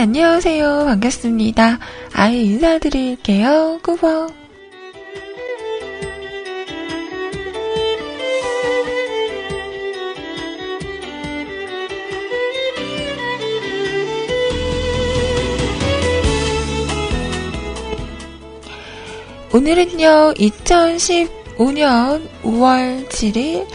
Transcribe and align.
안녕하세요. 0.00 0.86
반갑습니다. 0.86 1.78
아예 2.14 2.38
인사드릴게요. 2.38 3.80
꾸벅. 3.82 4.32
오늘은요, 19.52 20.32
2015년 20.38 22.26
5월 22.42 23.06
7일 23.10 23.66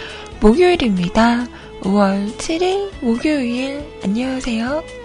목요일입니다. 0.42 1.46
5월 1.82 2.36
7일 2.38 2.90
목요일 3.02 3.86
안녕하세요. 4.04 5.05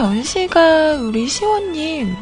전시가 0.00 0.94
우리 0.94 1.28
시원님 1.28 2.16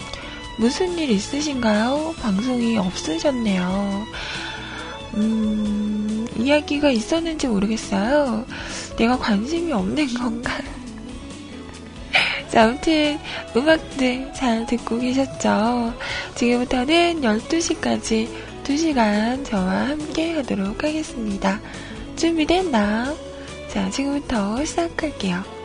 무슨 0.57 0.99
일 0.99 1.11
있으신가요? 1.11 2.13
방송이 2.21 2.77
없으셨네요. 2.77 4.05
음, 5.15 6.27
이야기가 6.37 6.91
있었는지 6.91 7.47
모르겠어요. 7.47 8.45
내가 8.97 9.17
관심이 9.17 9.73
없는 9.73 10.13
건가? 10.15 10.55
자, 12.51 12.65
아무튼 12.65 13.17
음악들 13.55 14.33
잘 14.35 14.67
듣고 14.67 14.99
계셨죠? 14.99 15.95
지금부터는 16.35 17.21
12시까지 17.21 18.29
2시간 18.65 19.45
저와 19.45 19.91
함께 19.91 20.33
하도록 20.33 20.83
하겠습니다. 20.83 21.61
준비됐나? 22.17 23.15
자, 23.69 23.89
지금부터 23.89 24.65
시작할게요. 24.65 25.58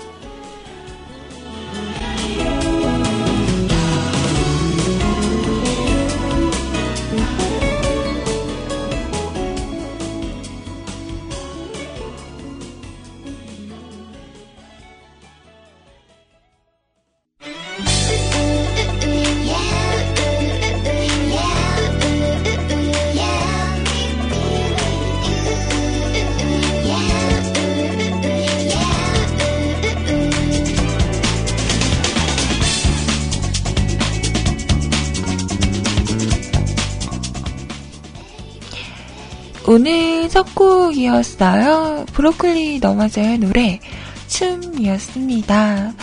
오늘 39.65 40.27
첫 40.27 40.53
곡이었어요. 40.55 42.05
브로콜리 42.11 42.79
너마저의 42.79 43.37
노래 43.37 43.79
춤이었습니다. 44.27 45.93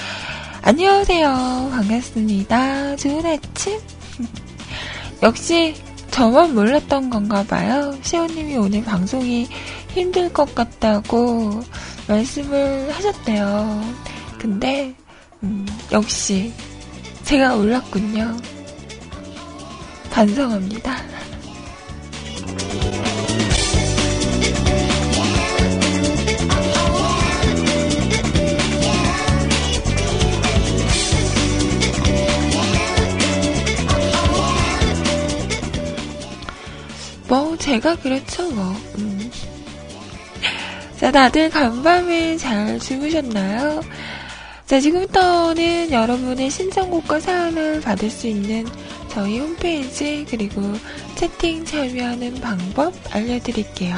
안녕하세요. 0.62 1.70
반갑습니다. 1.70 2.96
좋은 2.96 3.26
아침. 3.26 3.78
역시 5.22 5.74
저만 6.10 6.54
몰랐던 6.54 7.10
건가 7.10 7.44
봐요. 7.46 7.94
시호님이 8.02 8.56
오늘 8.56 8.82
방송이 8.82 9.46
힘들 9.90 10.32
것 10.32 10.54
같다고 10.54 11.62
말씀을 12.08 12.90
하셨대요. 12.92 13.84
근데 14.38 14.94
음, 15.42 15.66
역시 15.92 16.50
제가 17.24 17.56
올랐군요. 17.56 18.38
반성합니다. 20.10 20.96
뭐, 37.30 37.56
제가 37.56 37.94
그렇죠, 37.94 38.50
뭐. 38.50 38.64
음. 38.98 39.30
자, 40.98 41.12
다들 41.12 41.48
간밤에 41.48 42.36
잘 42.36 42.80
주무셨나요? 42.80 43.82
자, 44.66 44.80
지금부터는 44.80 45.92
여러분의 45.92 46.50
신청곡과 46.50 47.20
사연을 47.20 47.82
받을 47.82 48.10
수 48.10 48.26
있는 48.26 48.66
저희 49.10 49.38
홈페이지, 49.38 50.26
그리고 50.28 50.60
채팅 51.14 51.64
참여하는 51.64 52.34
방법 52.40 52.92
알려드릴게요. 53.14 53.94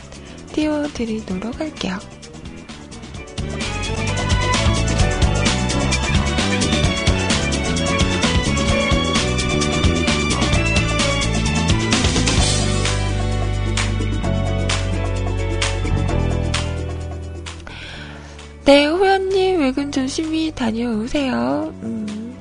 띄워드리도록 0.54 1.60
할게요. 1.60 1.98
네, 18.66 18.86
호연님 18.86 19.60
외근 19.60 19.92
조심히 19.92 20.50
다녀오세요. 20.56 21.74
음. 21.84 22.40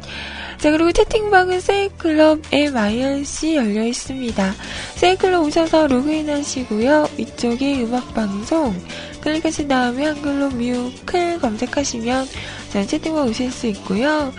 자, 0.59 0.71
그리고 0.71 0.93
채팅방은 0.93 1.59
세이클럽 1.59 2.43
MIRC 2.53 3.57
열려 3.57 3.85
있습니다. 3.85 4.55
세이클럽 4.95 5.45
오셔서 5.45 5.89
로그인 5.89 6.31
하시고요. 6.31 7.09
위쪽에 7.19 7.83
음악방송 7.83 8.73
클릭하신 9.21 9.67
다음에 9.67 10.07
한글로 10.07 10.51
뮤클 10.51 11.41
검색하시면 11.41 12.29
자, 12.73 12.87
채팅방 12.87 13.27
오실 13.27 13.51
수 13.51 13.67
있고요. 13.67 14.33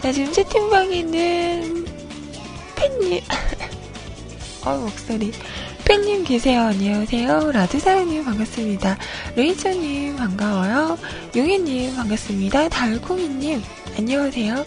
자, 0.00 0.10
지금 0.10 0.32
채팅방에는 0.32 1.86
팬님, 2.74 3.20
어, 4.64 4.78
목소리. 4.78 5.30
팬님 5.92 6.24
계세요. 6.24 6.62
안녕하세요. 6.62 7.52
라드사랑님 7.52 8.24
반갑습니다. 8.24 8.96
레이저님 9.36 10.16
반가워요. 10.16 10.96
용희님 11.36 11.94
반갑습니다. 11.96 12.70
달콩이님 12.70 13.60
안녕하세요. 13.98 14.64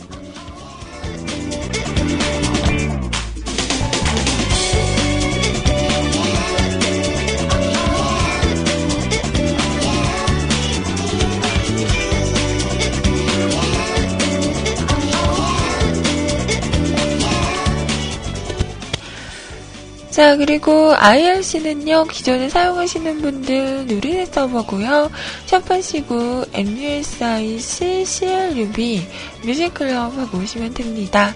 자, 20.16 20.38
그리고 20.38 20.94
IRC는요, 20.96 22.06
기존에 22.06 22.48
사용하시는 22.48 23.22
분들 23.22 23.88
누리넷 23.88 24.34
서버고요. 24.34 25.12
샵하시고 25.46 26.46
MUSIC 26.54 28.06
CLUB 28.06 29.06
뮤직클럽 29.44 30.18
하고 30.18 30.38
오시면 30.38 30.74
됩니다. 30.74 31.36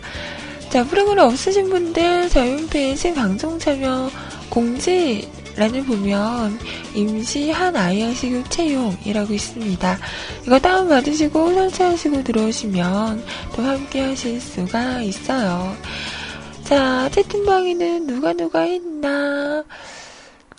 자, 0.70 0.86
프로그램 0.86 1.26
없으신 1.26 1.70
분들 1.70 2.30
저희 2.30 2.54
홈페이지 2.54 3.14
방송 3.14 3.60
참여 3.60 4.10
공지 4.48 5.30
란을 5.58 5.84
보면 5.84 6.58
임시 6.96 7.52
한 7.52 7.76
IRC 7.76 8.30
교체용이라고 8.30 9.34
있습니다. 9.34 10.00
이거 10.48 10.58
다운받으시고 10.58 11.54
설치하시고 11.54 12.24
들어오시면 12.24 13.26
또 13.58 13.62
함께 13.62 14.00
하실 14.00 14.40
수가 14.40 15.02
있어요. 15.02 15.76
자, 16.70 17.10
채팅방에는 17.10 18.06
누가 18.06 18.32
누가 18.34 18.64
있나? 18.64 19.64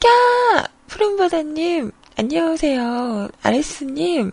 까! 0.00 0.68
푸른바다님, 0.88 1.92
안녕하세요. 2.16 3.28
아레스님, 3.40 4.32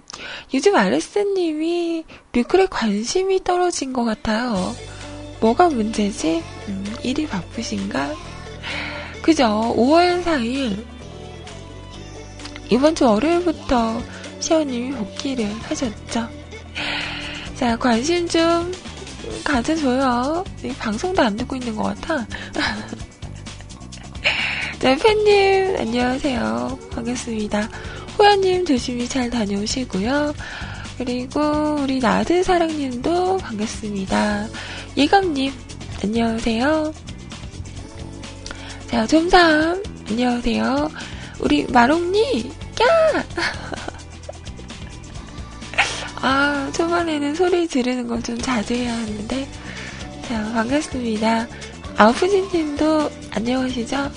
요즘 0.56 0.76
아레스님이 0.76 2.04
뮤클에 2.34 2.66
관심이 2.66 3.44
떨어진 3.44 3.94
것 3.94 4.06
같아요. 4.06 4.76
뭐가 5.40 5.70
문제지? 5.70 6.42
음, 6.68 6.96
일이 7.04 7.28
바쁘신가? 7.28 8.12
그죠? 9.22 9.76
5월 9.78 10.24
4일, 10.24 10.84
이번 12.72 12.96
주 12.96 13.06
월요일부터 13.06 14.02
시어님이 14.40 14.96
복귀를 14.96 15.46
하셨죠. 15.62 16.28
자, 17.56 17.78
관심 17.78 18.28
좀 18.28 18.74
가져줘요. 19.44 20.44
방송도 20.80 21.22
안 21.22 21.36
듣고 21.36 21.56
있는 21.56 21.76
것 21.76 21.84
같아. 21.84 22.26
네, 24.80 24.98
팬님, 24.98 25.78
안녕하세요. 25.78 26.80
반갑습니다. 26.92 27.70
호야님 28.18 28.66
조심히 28.66 29.08
잘 29.08 29.30
다녀오시고요. 29.30 30.34
그리고 30.98 31.42
우리 31.82 32.00
나드사랑님도 32.00 33.38
반갑습니다. 33.38 34.48
예감님, 34.98 35.54
안녕하세요. 36.04 36.94
자, 38.88 39.06
좀삼, 39.06 39.84
안녕하세요. 40.10 40.90
우리 41.40 41.68
마롱니, 41.68 42.52
야! 42.82 43.24
아, 46.22 46.57
초반에는 46.72 47.36
소리 47.36 47.68
지르는 47.68 48.08
걸 48.08 48.22
좀 48.22 48.38
자제해야 48.38 48.94
하는데. 48.94 49.48
자, 50.28 50.44
반갑습니다. 50.54 51.48
아우프진 51.98 52.50
님도 52.54 53.10
안녕하시죠? 53.32 54.12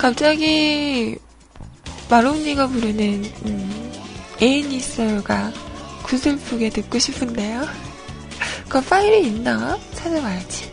갑자기 0.00 1.18
마롱니가 2.08 2.68
부르는 2.68 3.22
음, 3.44 3.92
애인 4.40 4.72
있어요가 4.72 5.52
구슬프게 6.04 6.70
듣고 6.70 6.98
싶은데요. 6.98 7.68
그 8.70 8.80
파일이 8.80 9.26
있나? 9.26 9.78
찾아봐야지. 9.92 10.72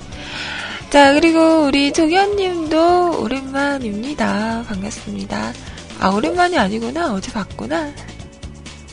자, 0.90 1.12
그리고 1.12 1.66
우리 1.66 1.92
조견님도 1.92 3.22
오랜만입니다. 3.22 4.64
반갑습니다. 4.66 5.52
아, 6.00 6.08
오랜만이 6.08 6.58
아니구나. 6.58 7.14
어제 7.14 7.30
봤구나. 7.34 7.92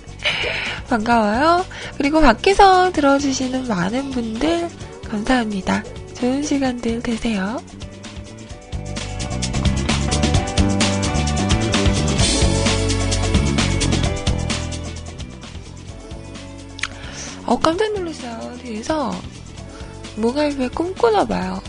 반가워요. 0.91 1.65
그리고 1.97 2.21
밖에서 2.21 2.91
들어주시는 2.91 3.69
많은 3.69 4.11
분들 4.11 4.69
감사합니다. 5.09 5.85
좋은 6.15 6.43
시간들 6.43 7.05
되세요. 7.05 7.63
어, 17.47 17.59
깜짝 17.59 17.93
놀랐어요. 17.93 18.57
뒤에서 18.59 19.15
뭐가 20.17 20.43
왜 20.57 20.69
꿈꾸나 20.69 21.25
봐요. 21.25 21.61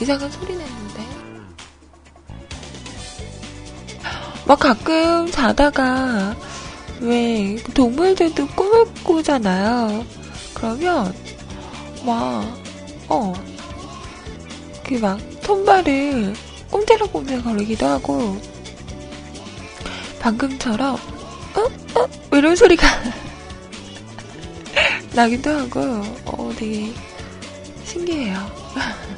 이상한 0.00 0.30
소리 0.30 0.54
냈는데. 0.56 1.04
막 4.46 4.58
가끔 4.58 5.30
자다가 5.30 6.36
왜 7.00 7.56
동물들도 7.74 8.46
꿈을 8.48 8.84
꾸잖아요. 9.02 10.04
그러면 10.54 11.14
막, 12.04 12.44
어, 13.08 13.32
그 14.86 14.94
막 15.00 15.18
손발을 15.42 16.34
꼼지락꼼지락 16.70 17.44
거리기도 17.44 17.86
하고 17.86 18.38
방금처럼 20.20 20.94
어? 20.96 22.00
어? 22.00 22.08
이런 22.32 22.56
소리가 22.56 22.86
나기도 25.14 25.50
하고, 25.50 25.80
어, 26.26 26.52
되게 26.56 26.92
신기해요. 27.84 28.34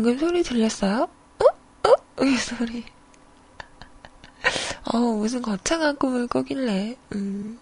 방금 0.00 0.18
소리 0.18 0.42
들렸어요? 0.42 1.10
어? 1.40 1.44
어? 1.88 2.24
이 2.24 2.34
소리. 2.38 2.82
어, 4.94 4.96
무슨 4.96 5.42
거창한 5.42 5.96
꿈을 5.96 6.26
꾸길래, 6.26 6.96
음. 7.14 7.58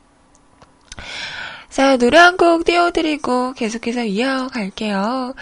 자, 1.69 1.97
노래 1.97 2.17
한 2.17 2.37
곡 2.37 2.65
띄워드리고 2.65 3.55
계속해서 3.55 4.05
이어갈게요. 4.05 5.35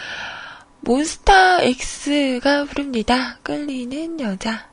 몬스타 0.81 1.61
X가 1.61 2.65
부릅니다. 2.65 3.41
끌리는 3.43 4.19
여자. 4.21 4.71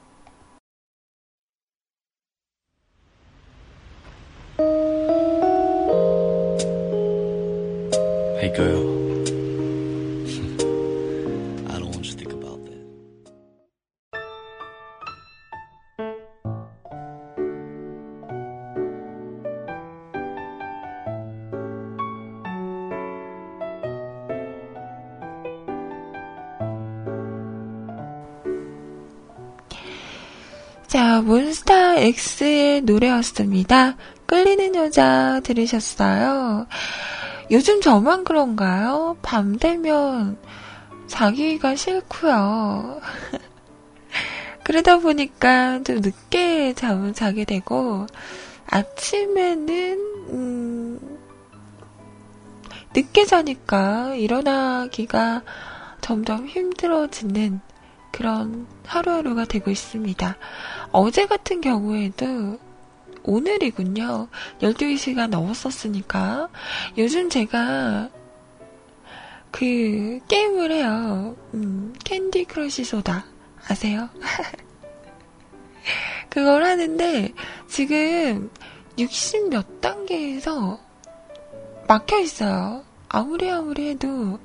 Girl. 8.56 8.93
자, 31.14 31.22
몬스타 31.22 31.98
X의 32.00 32.82
노래였습니다. 32.82 33.98
끌리는 34.26 34.74
여자 34.74 35.42
들으셨어요? 35.42 36.66
요즘 37.52 37.82
저만 37.82 38.24
그런가요? 38.24 39.16
밤 39.22 39.60
되면 39.60 40.40
자기가 41.06 41.76
싫고요. 41.76 43.00
그러다 44.66 44.98
보니까 44.98 45.84
좀 45.84 45.98
늦게 45.98 46.74
잠을 46.74 47.14
자게 47.14 47.46
되고 47.46 48.08
아침에는 48.66 50.00
음, 50.32 51.20
늦게 52.96 53.26
자니까 53.26 54.16
일어나기가 54.16 55.44
점점 56.02 56.48
힘들어지는 56.48 57.62
그런 58.12 58.66
하루하루가 58.86 59.46
되고 59.46 59.72
있습니다. 59.72 60.38
어제 60.92 61.26
같은 61.26 61.62
경우에도 61.62 62.60
오늘이군요. 63.24 64.28
12시가 64.62 65.28
넘었었으니까. 65.28 66.50
요즘 66.98 67.30
제가 67.30 68.10
그 69.52 70.20
게임을 70.28 70.72
해요. 70.72 71.36
음, 71.54 71.94
Candy 72.04 72.46
Crush 72.46 72.84
Soda. 72.84 73.26
아세요? 73.68 74.10
그걸 76.30 76.64
하는데 76.64 77.34
지금 77.68 78.50
60 78.98 79.50
몇 79.50 79.82
단계에서 79.82 80.80
막혀 81.88 82.20
있어요. 82.20 82.84
아무리 83.10 83.50
아무리 83.52 83.90
해도 83.90 84.40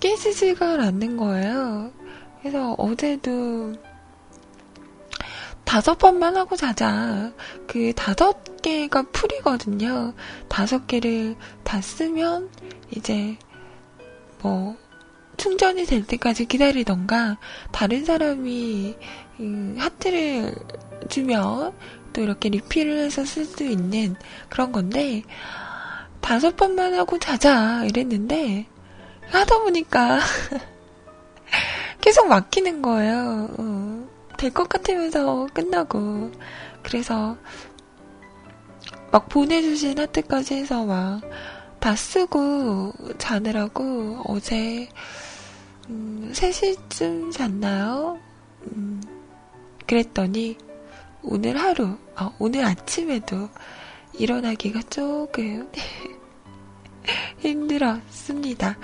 깨지지가 0.00 0.82
않는 0.82 1.16
거예요. 1.16 1.90
그래서 2.40 2.74
어제도 2.78 3.74
다섯 5.64 5.98
번만 5.98 6.36
하고 6.36 6.56
자자. 6.56 7.32
그 7.66 7.92
다섯 7.94 8.62
개가 8.62 9.02
풀이거든요. 9.12 10.14
다섯 10.48 10.86
개를 10.86 11.36
다 11.64 11.80
쓰면 11.80 12.48
이제 12.96 13.36
뭐 14.40 14.76
충전이 15.36 15.84
될 15.84 16.06
때까지 16.06 16.46
기다리던가 16.46 17.38
다른 17.72 18.04
사람이 18.04 18.96
음, 19.40 19.76
하트를 19.78 20.54
주면 21.08 21.72
또 22.12 22.22
이렇게 22.22 22.48
리필을 22.48 22.98
해서 22.98 23.24
쓸 23.24 23.44
수 23.44 23.64
있는 23.64 24.14
그런 24.48 24.72
건데 24.72 25.22
다섯 26.20 26.56
번만 26.56 26.94
하고 26.94 27.18
자자 27.18 27.84
이랬는데 27.84 28.66
하다 29.30 29.58
보니까 29.58 30.20
계속 32.00 32.28
막히는 32.28 32.82
거예요. 32.82 33.48
어. 33.58 34.08
될것 34.36 34.68
같으면서 34.68 35.46
끝나고. 35.52 36.30
그래서 36.82 37.36
막 39.10 39.28
보내주신 39.28 39.98
하트까지 39.98 40.54
해서 40.54 40.84
막 40.84 41.20
다 41.86 41.94
쓰고 41.94 42.92
자느라고 43.16 44.22
어제 44.26 44.88
음, 45.88 46.32
3시쯤 46.34 47.30
잤나요? 47.30 48.18
음, 48.62 49.00
그랬더니 49.86 50.58
오늘 51.22 51.56
하루, 51.56 51.96
어, 52.18 52.34
오늘 52.40 52.64
아침에도 52.64 53.48
일어나기가 54.14 54.80
조금 54.90 55.70
힘들었습니다. 57.38 58.78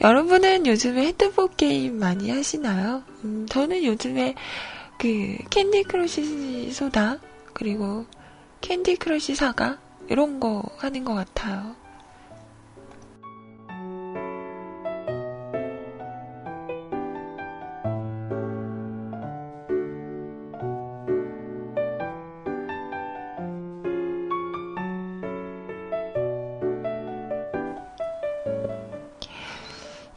여러분은 0.00 0.66
요즘에 0.66 1.06
핸드폰 1.08 1.48
게임 1.56 1.98
많이 1.98 2.30
하시나요? 2.30 3.02
음, 3.24 3.46
저는 3.48 3.84
요즘에 3.84 4.34
그 4.98 5.36
Candy 5.50 5.84
Crush 5.84 6.72
Soda 6.72 7.18
그리고 7.52 8.06
Candy 8.60 8.96
Crush 8.96 9.34
Saga 9.34 9.78
이런 10.08 10.40
거 10.40 10.62
하는 10.78 11.04
것 11.04 11.14
같아요. 11.14 11.74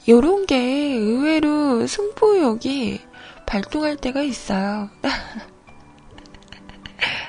요런 0.08 0.48
게 0.48 0.58
의외로 0.58 1.86
승부욕이 1.86 3.02
발동할 3.46 3.98
때가 3.98 4.22
있어요. 4.22 4.90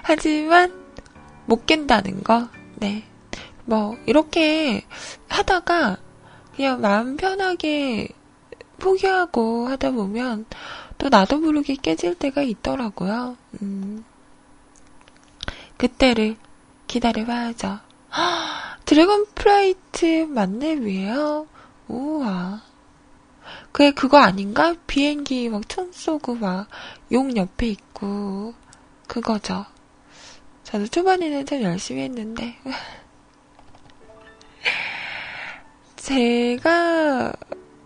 하지만 0.03 0.73
못 1.47 1.67
깬다는 1.67 2.23
거. 2.23 2.49
네. 2.77 3.05
뭐 3.65 3.97
이렇게 4.07 4.85
하다가 5.29 5.99
그냥 6.57 6.81
마음 6.81 7.17
편하게 7.17 8.09
포기하고 8.79 9.69
하다 9.69 9.93
보면 9.93 10.47
또 10.99 11.09
나도 11.09 11.39
모르게 11.39 11.77
깨질 11.77 12.15
때가 12.15 12.43
있더라고요. 12.43 13.37
음. 13.61 14.05
그때를 15.77 16.37
기다려봐야죠. 16.87 17.79
Dragon 18.85 19.27
Flight 19.35 20.27
맞네, 20.29 20.81
위에요? 20.81 21.47
우와. 21.93 22.63
그게 23.73 23.91
그거 23.93 24.19
아닌가? 24.19 24.75
비행기 24.87 25.49
막 25.51 25.69
총 25.69 25.93
쏘고 25.93 26.37
막 26.37 26.67
용 27.13 27.37
옆에 27.37 27.69
있고 27.69 28.55
그거죠. 29.07 29.67
저도 30.65 30.87
초반에는 30.87 31.45
참 31.47 31.63
열심히 31.63 32.03
했는데 32.03 32.57
제가 35.97 37.33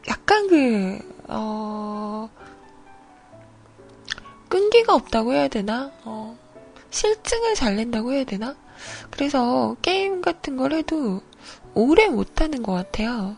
약간 0.09 0.49
그 0.49 0.99
어, 1.29 2.29
끈기가 4.49 4.95
없다고 4.95 5.33
해야 5.33 5.49
되나? 5.49 5.91
어, 6.05 6.39
싫증을 6.91 7.55
잘 7.55 7.77
낸다고 7.77 8.13
해야 8.13 8.25
되나? 8.25 8.55
그래서 9.11 9.77
게임 9.83 10.21
같은 10.23 10.57
걸 10.57 10.73
해도 10.73 11.21
오래 11.75 12.09
못하는 12.09 12.63
것 12.63 12.73
같아요. 12.73 13.37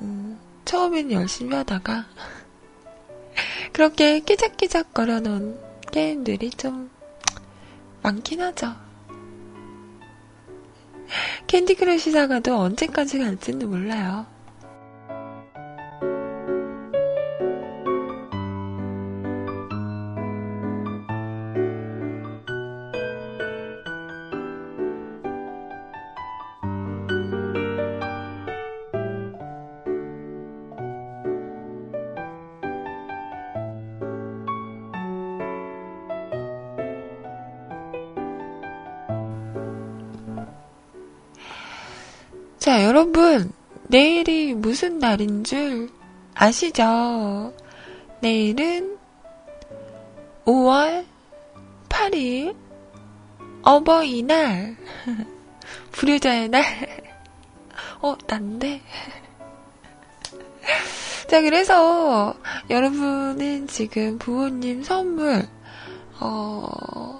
음, 0.00 0.38
처음엔 0.64 1.12
열심히 1.12 1.54
하다가 1.54 2.06
그렇게 3.72 4.20
깨작깨작 4.20 4.94
거려놓은 4.94 5.58
게임들이 5.90 6.50
좀 6.50 6.90
많긴 8.02 8.40
하죠. 8.40 8.74
Candy 11.46 11.76
Crush 11.76 12.10
Saga도 12.10 12.56
언제까지 12.58 13.18
갈지는 13.18 13.70
몰라요. 13.70 14.26
자, 42.68 42.84
여러분, 42.84 43.50
내일이 43.84 44.52
무슨 44.52 44.98
날인 44.98 45.42
줄 45.42 45.90
아시죠? 46.34 47.54
내일은 48.20 48.98
5월 50.44 51.06
8일 51.88 52.54
어버이날 53.62 54.76
불효자의 55.92 56.50
날 56.50 56.62
어, 58.02 58.14
난데? 58.26 58.82
자, 61.26 61.40
그래서 61.40 62.34
여러분은 62.68 63.66
지금 63.68 64.18
부모님 64.18 64.82
선물 64.82 65.48
어 66.20 67.18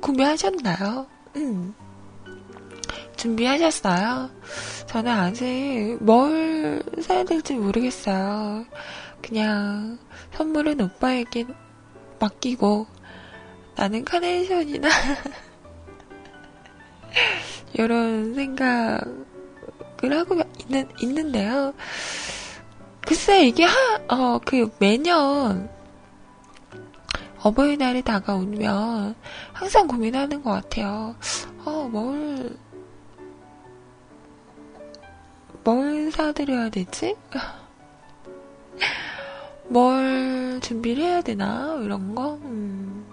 구매하셨나요? 0.00 1.06
음. 1.36 1.83
준비하셨어요? 3.24 4.30
저는 4.86 5.10
아직 5.10 5.96
뭘 6.00 6.82
사야 7.00 7.24
될지 7.24 7.54
모르겠어요. 7.54 8.66
그냥 9.22 9.98
선물은 10.34 10.78
오빠에게 10.82 11.46
맡기고 12.20 12.86
나는 13.76 14.04
카네이션이나 14.04 14.88
이런 17.72 18.34
생각을 18.34 19.00
하고 20.10 20.42
있는, 20.60 20.86
있는데요. 21.00 21.72
글쎄, 23.00 23.46
이게 23.46 23.64
하, 23.64 24.00
어, 24.08 24.38
그 24.44 24.70
매년 24.78 25.70
어버이날이 27.40 28.02
다가오면 28.02 29.14
항상 29.52 29.86
고민하는 29.86 30.42
것 30.42 30.50
같아요. 30.50 31.16
어, 31.64 31.88
뭘, 31.90 32.56
뭘 35.64 36.10
사드려야 36.12 36.68
되지? 36.68 37.16
뭘 39.66 40.60
준비를 40.60 41.02
해야 41.02 41.22
되나? 41.22 41.78
이런 41.82 42.14
거? 42.14 42.34
음. 42.34 43.06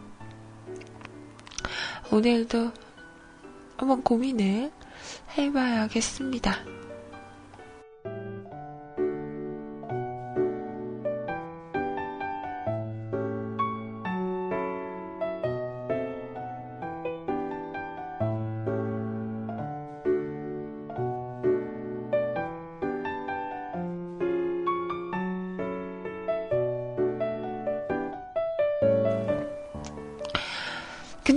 오늘도 2.12 2.72
한번 3.78 4.04
고민을 4.04 4.70
해봐야겠습니다. 5.38 6.81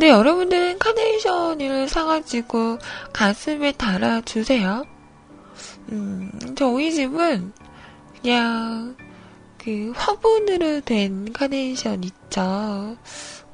근데 0.05 0.19
여러분들은 0.19 0.79
카네이션을 0.81 1.89
사가지고 1.89 2.77
가슴에 3.15 3.73
달아주세요. 3.73 4.85
음, 5.93 6.31
저희 6.59 6.93
집은 6.93 7.55
그냥 8.21 8.99
그 9.57 9.95
화분으로 9.97 10.83
된 10.83 11.33
카네이션 11.33 12.05
있죠. 12.05 12.99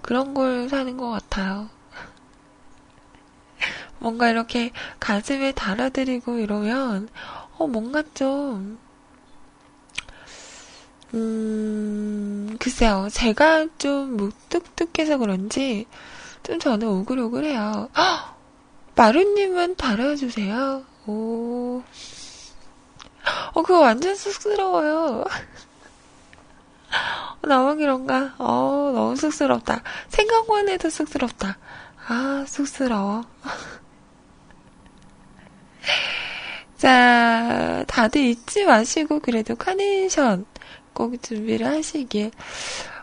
그런 0.02 0.34
걸 0.34 0.68
사는 0.68 0.96
것 0.96 1.10
같아요. 1.10 1.70
뭔가 4.00 4.28
이렇게 4.28 4.72
가슴에 4.98 5.52
달아드리고 5.52 6.40
이러면, 6.40 7.08
어, 7.58 7.68
뭔가 7.68 8.02
좀, 8.12 8.76
음, 11.14 12.56
글쎄요. 12.58 13.06
제가 13.12 13.68
좀 13.78 14.16
무뚝뚝해서 14.16 15.18
그런지, 15.18 15.86
좀 16.42 16.58
저는 16.58 16.86
오글오글해요. 16.88 17.88
마루님은 18.96 19.76
달아주세요. 19.76 20.84
오. 21.06 21.82
어, 23.52 23.62
그거 23.62 23.80
완전 23.80 24.14
쑥스러워요. 24.14 25.24
나만 27.42 27.78
그런가? 27.78 28.34
어, 28.38 28.92
너무 28.94 29.16
쑥스럽다. 29.16 29.82
생각만 30.08 30.68
해도 30.68 30.90
쑥스럽다. 30.90 31.56
아, 32.08 32.44
쑥스러워. 32.46 33.24
자, 36.76 37.84
다들 37.86 38.20
잊지 38.22 38.64
마시고, 38.64 39.20
그래도 39.20 39.54
카네이션 39.54 40.44
꼭 40.92 41.22
준비를 41.22 41.66
하시길. 41.66 42.30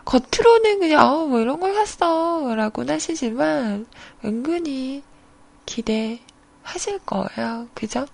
겉으로는 0.08 0.80
그냥, 0.80 1.06
어, 1.06 1.26
뭐 1.26 1.38
이런 1.40 1.60
걸 1.60 1.74
샀어. 1.74 2.54
라고 2.54 2.82
하시지만, 2.88 3.86
은근히 4.24 5.02
기대하실 5.66 7.00
거예요. 7.04 7.68
그죠? 7.74 8.06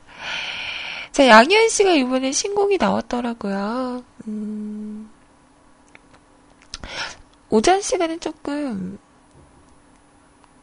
자, 1.12 1.28
양희은 1.28 1.68
씨가 1.68 1.92
이번에 1.92 2.33
신곡이 2.33 2.78
나왔더라고요. 2.78 4.02
음, 4.26 5.09
오전 7.48 7.80
시간은 7.80 8.18
조금 8.18 8.98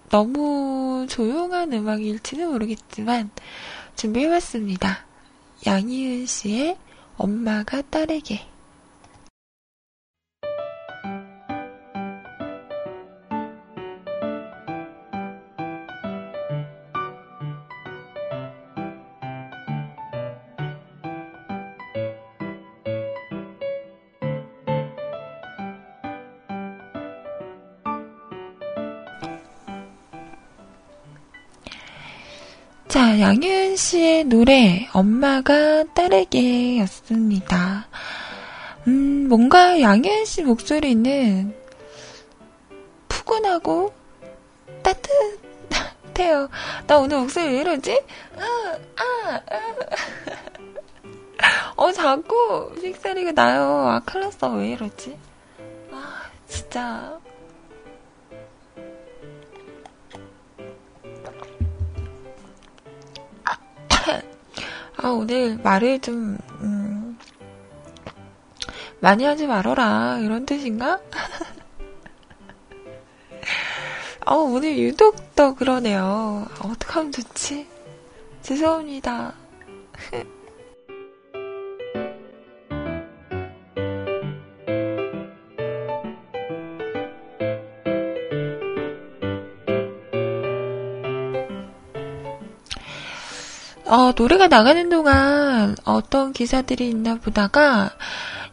너무 0.10 1.08
조용한 1.10 1.72
음악일지는 1.72 2.52
모르겠지만, 2.52 3.30
준비해봤습니다. 3.96 5.06
양희은 5.66 6.26
씨의 6.26 6.78
엄마가 7.16 7.84
딸에게. 7.84 8.51
양효은 33.22 33.76
씨의 33.76 34.24
노래, 34.24 34.90
엄마가 34.94 35.84
딸에게 35.94 36.80
였습니다. 36.80 37.88
음, 38.88 39.28
뭔가 39.30 39.80
양효은 39.80 40.26
씨 40.26 40.42
목소리는 40.42 41.54
푸근하고 43.08 43.94
따뜻해요. 44.82 46.50
나 46.88 46.98
오늘 46.98 47.20
목소리 47.20 47.46
왜 47.46 47.60
이러지? 47.62 48.02
아, 48.38 48.78
아, 48.98 49.42
아. 49.52 49.62
어, 51.76 51.92
자꾸 51.92 52.74
픽사리가 52.82 53.34
나요. 53.34 53.88
아, 53.88 54.00
큰일 54.04 54.26
났어. 54.26 54.50
왜 54.54 54.70
이러지? 54.70 55.16
아, 55.92 56.24
진짜. 56.48 57.20
아, 65.02 65.10
오늘 65.10 65.58
말을 65.58 66.00
좀, 66.00 66.38
음, 66.62 67.18
많이 69.00 69.24
하지 69.24 69.48
말어라. 69.48 70.20
이런 70.20 70.46
뜻인가? 70.46 71.00
아, 74.24 74.36
오늘 74.36 74.78
유독 74.78 75.36
더 75.36 75.56
그러네요. 75.56 76.46
어떡하면 76.64 77.12
좋지? 77.12 77.68
죄송합니다. 78.44 79.34
어, 93.92 94.14
노래가 94.16 94.48
나가는 94.48 94.88
동안 94.88 95.76
어떤 95.84 96.32
기사들이 96.32 96.88
있나 96.88 97.16
보다가 97.16 97.92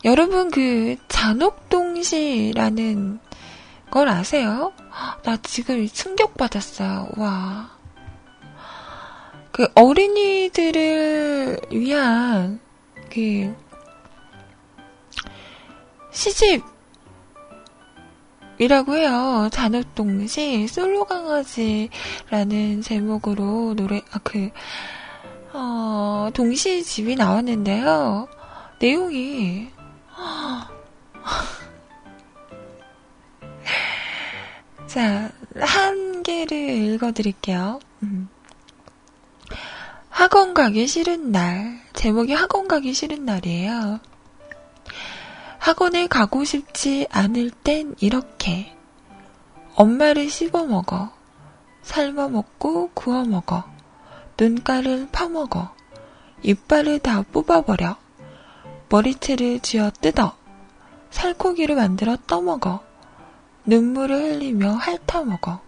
여러분 0.05 0.51
그 0.51 0.97
잔혹동시라는 1.07 3.21
걸 3.89 4.09
아세요? 4.09 4.73
나 5.23 5.37
지금 5.45 5.87
충격받았어요. 5.87 7.11
와. 7.17 7.71
그 9.53 9.69
어린이들을 9.77 11.61
위한 11.71 12.59
그 13.09 13.55
시집이라고 16.11 16.67
해요. 18.97 19.49
잔혹동시 19.53 20.67
솔로 20.67 21.05
강아지라는 21.05 22.83
제목으로 22.83 23.75
노래 23.77 24.03
아그 24.11 24.51
어, 25.61 26.31
동시 26.33 26.85
집이 26.85 27.17
나왔는데요. 27.17 28.29
내용이 28.79 29.73
자, 34.87 35.33
한 35.59 36.23
개를 36.23 36.57
읽어드릴게요. 36.57 37.81
음. 38.05 38.29
학원 40.11 40.55
가기 40.55 40.87
싫은 40.87 41.33
날. 41.33 41.81
제목이 41.93 42.35
학원 42.35 42.69
가기 42.69 42.95
싫은 42.95 43.25
날이에요. 43.25 43.99
학원에 45.59 46.07
가고 46.07 46.45
싶지 46.45 47.09
않을 47.11 47.51
땐 47.51 47.97
이렇게. 47.99 48.77
엄마를 49.75 50.31
씹어 50.31 50.67
먹어. 50.67 51.11
삶아 51.83 52.29
먹고 52.29 52.93
구워 52.95 53.25
먹어. 53.25 53.65
눈가를 54.41 55.09
파먹어. 55.11 55.75
이빨을 56.43 57.01
다 57.01 57.25
뽑아버려. 57.33 57.97
머리채를 58.89 59.59
쥐어 59.61 59.91
뜯어. 60.01 60.37
살코기를 61.11 61.75
만들어 61.75 62.17
떠먹어. 62.27 62.81
눈물을 63.65 64.17
흘리며 64.17 64.75
핥아먹어. 64.75 65.61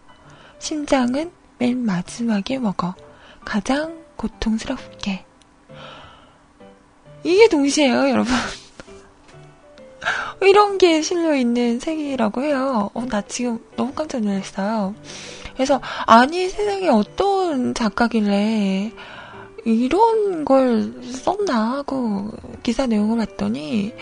심장은 0.61 1.33
맨 1.59 1.85
마지막에 1.85 2.59
먹어. 2.59 2.95
가장 3.45 4.01
고통스럽게. 4.17 5.25
이게 7.25 7.49
동시에요, 7.49 8.09
여러분. 8.09 8.33
이런 10.43 10.79
게 10.79 11.03
실려 11.03 11.35
있는 11.35 11.81
책이라고 11.81 12.43
해요. 12.43 12.91
어, 12.95 13.07
나 13.07 13.21
지금 13.23 13.59
너무 13.77 13.93
깜짝 13.93 14.21
놀랐어요. 14.21 14.95
그래서 15.61 15.79
아니 16.07 16.49
세상에 16.49 16.89
어떤 16.89 17.75
작가길래 17.75 18.93
이런 19.67 20.47
걸 20.47 20.95
썼나 21.03 21.73
하고 21.73 22.31
기사 22.63 22.87
내용을 22.87 23.19
봤더니 23.19 23.93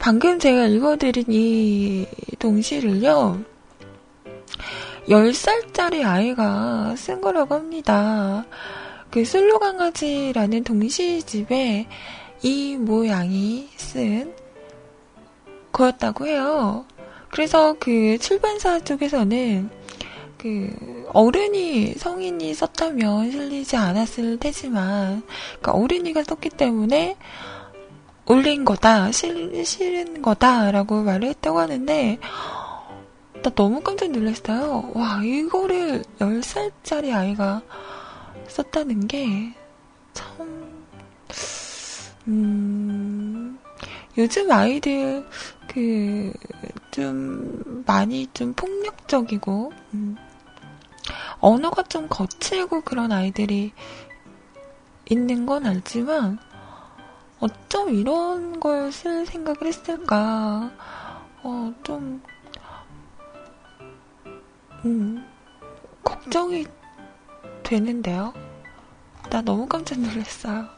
방금 0.00 0.40
제가 0.40 0.66
읽어드린 0.66 1.26
이 1.28 2.04
동시를요. 2.40 3.40
10살짜리 5.08 6.04
아이가 6.04 6.96
쓴 6.96 7.20
거라고 7.20 7.54
합니다. 7.54 8.44
그 9.08 9.24
슬로 9.24 9.60
강아지라는 9.60 10.64
동시집에 10.64 11.86
이 12.42 12.76
모양이 12.76 13.68
쓴 13.76 14.34
거였다고 15.70 16.26
해요. 16.26 16.86
그래서 17.30 17.76
그 17.78 18.18
출판사 18.18 18.80
쪽에서는 18.80 19.77
그 20.38 21.04
어른이 21.12 21.94
성인이 21.94 22.54
썼다면 22.54 23.30
실리지 23.32 23.76
않았을 23.76 24.38
테지만 24.38 25.22
그러니까 25.60 25.72
어른이가 25.72 26.22
썼기 26.22 26.50
때문에 26.50 27.16
올린 28.26 28.64
거다 28.64 29.10
실, 29.10 29.64
실은 29.64 30.22
거다라고 30.22 31.02
말을 31.02 31.28
했다고 31.28 31.58
하는데 31.58 32.18
나 33.42 33.50
너무 33.50 33.80
깜짝 33.80 34.10
놀랐어요. 34.10 34.92
와 34.94 35.20
이거를 35.24 36.04
10살짜리 36.20 37.12
아이가 37.14 37.62
썼다는 38.46 39.08
게참 39.08 39.42
음, 42.28 43.58
요즘 44.16 44.52
아이들 44.52 45.26
그 45.66 46.32
좀 46.98 47.84
많이 47.86 48.26
좀 48.34 48.52
폭력적이고 48.54 49.72
음, 49.94 50.16
언어가 51.40 51.82
좀 51.84 52.08
거칠고 52.08 52.82
그런 52.82 53.12
아이들이 53.12 53.72
있는 55.10 55.46
건 55.46 55.66
알지만 55.66 56.38
어쩜 57.40 57.94
이런 57.94 58.58
걸 58.60 58.90
쓸 58.92 59.26
생각을 59.26 59.66
했을까? 59.66 60.70
어, 61.42 61.72
좀, 61.84 62.22
음, 64.84 65.24
걱정이 66.02 66.66
되는데요? 67.62 68.32
나 69.30 69.42
너무 69.42 69.66
깜짝 69.66 69.98
놀랐어요. 70.00 70.68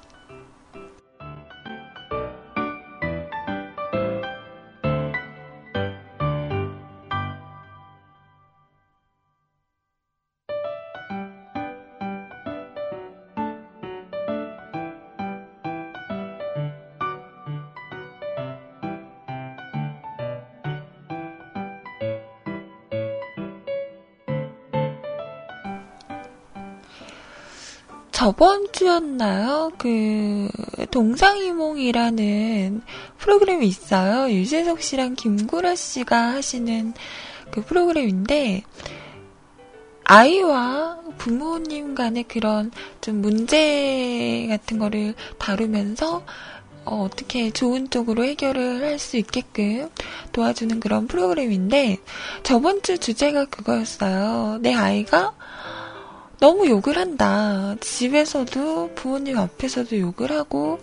저번 28.20 28.66
주였나요? 28.70 29.72
그 29.78 30.46
동상이몽이라는 30.90 32.82
프로그램이 33.16 33.66
있어요. 33.66 34.30
유재석 34.30 34.82
씨랑 34.82 35.14
김구라 35.14 35.74
씨가 35.74 36.34
하시는 36.34 36.92
그 37.50 37.64
프로그램인데 37.64 38.62
아이와 40.04 40.98
부모님 41.16 41.94
간의 41.94 42.24
그런 42.24 42.70
좀 43.00 43.22
문제 43.22 44.46
같은 44.50 44.78
거를 44.78 45.14
다루면서 45.38 46.22
어, 46.84 47.08
떻게 47.16 47.50
좋은 47.50 47.88
쪽으로 47.88 48.24
해결을 48.24 48.82
할 48.82 48.98
수 48.98 49.16
있게끔 49.16 49.88
도와주는 50.32 50.78
그런 50.78 51.06
프로그램인데 51.06 51.96
저번 52.42 52.82
주 52.82 52.98
주제가 52.98 53.46
그거였어요. 53.46 54.58
내 54.60 54.74
아이가 54.74 55.32
너무 56.40 56.66
욕을 56.68 56.96
한다. 56.96 57.74
집에서도 57.80 58.94
부모님 58.94 59.38
앞에서도 59.38 59.98
욕을 59.98 60.32
하고 60.32 60.80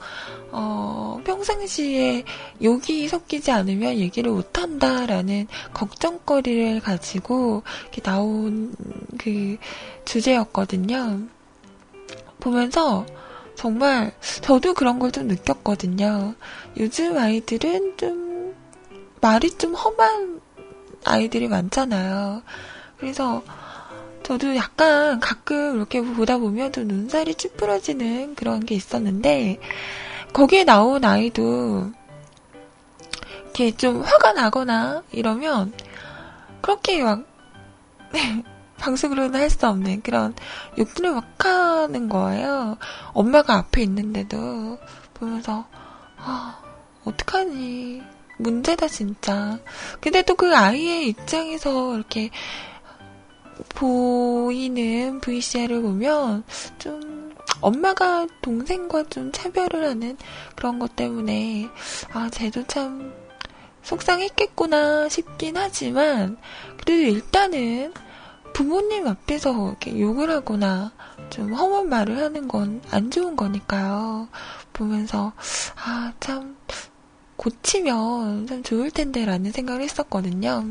어, 0.52 1.20
평상시에 1.26 2.24
욕이 2.64 3.08
섞이지 3.08 3.50
않으면 3.52 3.96
얘기를 3.96 4.32
못 4.32 4.58
한다라는 4.58 5.48
걱정거리를 5.74 6.80
가지고 6.82 7.64
이렇게 7.84 8.02
나온 8.02 8.76
그 9.18 9.58
주제였거든요. 10.06 11.22
보면서 12.40 13.06
정말 13.56 14.14
저도 14.42 14.76
그런 14.76 15.00
걸 15.00 15.12
좀 15.12 15.28
느꼈거든요. 15.28 16.36
요즘 16.80 17.18
아이들은 17.18 17.98
좀 17.98 18.56
말이 19.22 19.50
좀 19.58 19.74
험한 19.74 20.40
아이들이 21.04 21.48
많잖아요. 21.48 22.44
그래서 23.00 23.42
저도 24.28 24.58
약간 24.58 25.22
가끔 25.22 25.78
이렇게 25.78 26.02
보다 26.02 26.38
보면 26.38 26.74
좀 26.74 26.86
눈살이 26.86 27.36
찌푸러지는 27.36 28.36
그런 28.36 28.60
게 28.60 28.76
있었는데, 28.76 29.58
거기에 30.34 30.66
나온 30.66 31.06
아이도, 31.06 31.94
이렇게 33.46 33.72
좀 33.72 34.02
화가 34.02 34.34
나거나 34.34 35.04
이러면, 35.14 35.72
그렇게 36.62 37.02
막, 37.04 37.24
방송으로는 38.80 39.40
할 39.40 39.50
수 39.50 39.66
없는 39.66 40.02
그런 40.02 40.36
욕들을 40.78 41.14
막 41.14 41.46
하는 41.46 42.10
거예요. 42.10 42.78
엄마가 43.14 43.56
앞에 43.56 43.82
있는데도 43.84 44.78
보면서, 45.14 45.66
아, 46.18 46.60
어떡하니. 47.06 48.04
문제다, 48.40 48.90
진짜. 48.90 49.58
근데 50.02 50.22
또 50.22 50.36
그 50.36 50.54
아이의 50.56 51.08
입장에서 51.08 51.96
이렇게 51.96 52.30
보이는 53.70 55.20
VCR을 55.22 55.82
보면 55.82 56.44
좀 56.78 57.32
엄마가 57.62 58.28
동생과 58.42 59.06
좀 59.10 59.32
차별을 59.32 59.84
하는 59.86 60.18
그런 60.56 60.80
것 60.80 60.96
때문에 60.96 61.68
아, 62.14 62.30
쟤도 62.30 62.64
참 62.68 63.14
속상했겠구나 63.84 65.10
싶긴 65.10 65.58
하지만 65.58 66.38
그래도 66.78 66.94
일단은 66.94 67.94
부모님 68.54 69.08
앞에서 69.08 69.52
이렇게 69.70 70.00
욕을 70.00 70.30
하거나 70.30 70.92
좀 71.30 71.54
험한 71.54 71.90
말을 71.90 72.18
하는 72.18 72.48
건 72.48 72.82
안 72.92 73.12
좋은 73.12 73.36
거니까요. 73.36 74.28
보면서 74.74 75.34
아, 75.86 76.14
참 76.20 76.58
고치면 77.36 78.48
참 78.48 78.64
좋을 78.64 78.92
텐데라는 78.92 79.52
생각을 79.52 79.82
했었거든요. 79.82 80.66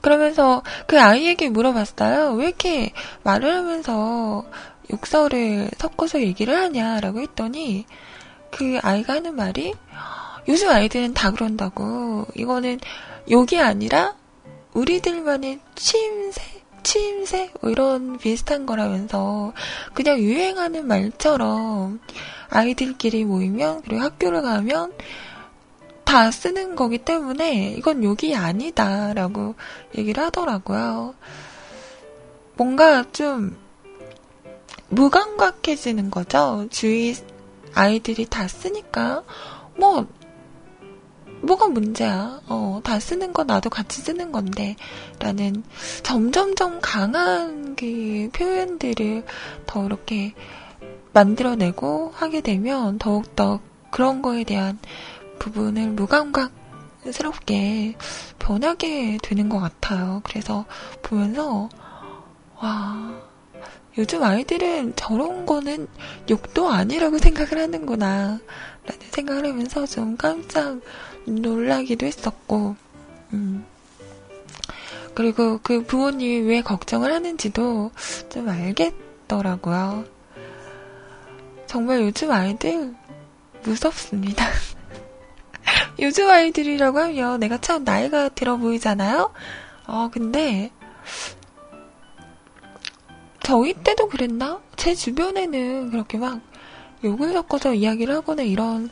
그러면서 0.00 0.62
그 0.86 1.00
아이에게 1.00 1.48
물어봤어요. 1.48 2.32
왜 2.34 2.46
이렇게 2.46 2.92
말을 3.22 3.54
하면서 3.54 4.44
욕설을 4.92 5.70
섞어서 5.78 6.20
얘기를 6.20 6.56
하냐라고 6.56 7.20
했더니 7.20 7.86
그 8.50 8.78
아이가 8.82 9.14
하는 9.14 9.36
말이 9.36 9.74
요즘 10.48 10.68
아이들은 10.68 11.14
다 11.14 11.30
그런다고. 11.30 12.26
이거는 12.34 12.80
욕이 13.30 13.60
아니라 13.60 14.14
우리들만의 14.72 15.60
취임새, 15.74 16.42
취임새? 16.82 17.50
뭐 17.60 17.70
이런 17.70 18.18
비슷한 18.18 18.66
거라면서 18.66 19.52
그냥 19.94 20.18
유행하는 20.18 20.86
말처럼 20.86 22.00
아이들끼리 22.48 23.24
모이면, 23.24 23.82
그리고 23.82 24.02
학교를 24.02 24.42
가면 24.42 24.92
다 26.10 26.32
쓰는 26.32 26.74
거기 26.74 26.98
때문에 26.98 27.74
이건 27.78 28.02
욕이 28.02 28.34
아니다라고 28.34 29.54
얘기를 29.96 30.24
하더라고요. 30.24 31.14
뭔가 32.56 33.04
좀 33.12 33.56
무감각해지는 34.88 36.10
거죠. 36.10 36.66
주위 36.68 37.14
아이들이 37.74 38.26
다 38.26 38.48
쓰니까 38.48 39.22
뭐 39.76 40.08
뭐가 41.42 41.68
문제야? 41.68 42.40
어, 42.48 42.80
다 42.82 42.98
쓰는 42.98 43.32
거 43.32 43.44
나도 43.44 43.70
같이 43.70 44.00
쓰는 44.00 44.32
건데. 44.32 44.74
라는 45.20 45.62
점점점 46.02 46.80
강한 46.80 47.76
그 47.76 48.30
표현들을 48.32 49.24
더 49.64 49.86
이렇게 49.86 50.34
만들어내고 51.12 52.10
하게 52.16 52.40
되면 52.40 52.98
더욱더 52.98 53.60
그런 53.92 54.22
거에 54.22 54.42
대한 54.42 54.76
부분을 55.40 55.88
무감각 55.88 56.52
스럽게 57.10 57.96
변하게 58.38 59.18
되는 59.22 59.48
것 59.48 59.58
같아요. 59.58 60.20
그래서 60.22 60.66
보면서, 61.02 61.68
와, 62.56 63.20
요즘 63.98 64.22
아이들은 64.22 64.94
저런 64.96 65.46
거는 65.46 65.88
욕도 66.28 66.68
아니라고 66.68 67.18
생각을 67.18 67.58
하는구나. 67.58 68.38
라는 68.86 69.06
생각을 69.10 69.46
하면서 69.46 69.86
좀 69.86 70.16
깜짝 70.16 70.80
놀라기도 71.24 72.06
했었고, 72.06 72.76
음. 73.32 73.64
그리고 75.14 75.58
그 75.62 75.84
부모님이 75.84 76.46
왜 76.46 76.62
걱정을 76.62 77.12
하는지도 77.12 77.90
좀 78.28 78.48
알겠더라고요. 78.48 80.04
정말 81.66 82.02
요즘 82.02 82.30
아이들 82.30 82.94
무섭습니다. 83.62 84.46
요즘 86.00 86.30
아이들이라고 86.30 86.98
하면 86.98 87.40
내가 87.40 87.58
참 87.58 87.84
나이가 87.84 88.28
들어 88.28 88.56
보이잖아요? 88.56 89.32
어, 89.86 90.08
근데 90.12 90.70
저희 93.42 93.74
때도 93.74 94.08
그랬나? 94.08 94.60
제 94.76 94.94
주변에는 94.94 95.90
그렇게 95.90 96.18
막 96.18 96.40
욕을 97.02 97.32
섞어서 97.32 97.74
이야기를 97.74 98.14
하거나 98.14 98.42
이런 98.42 98.90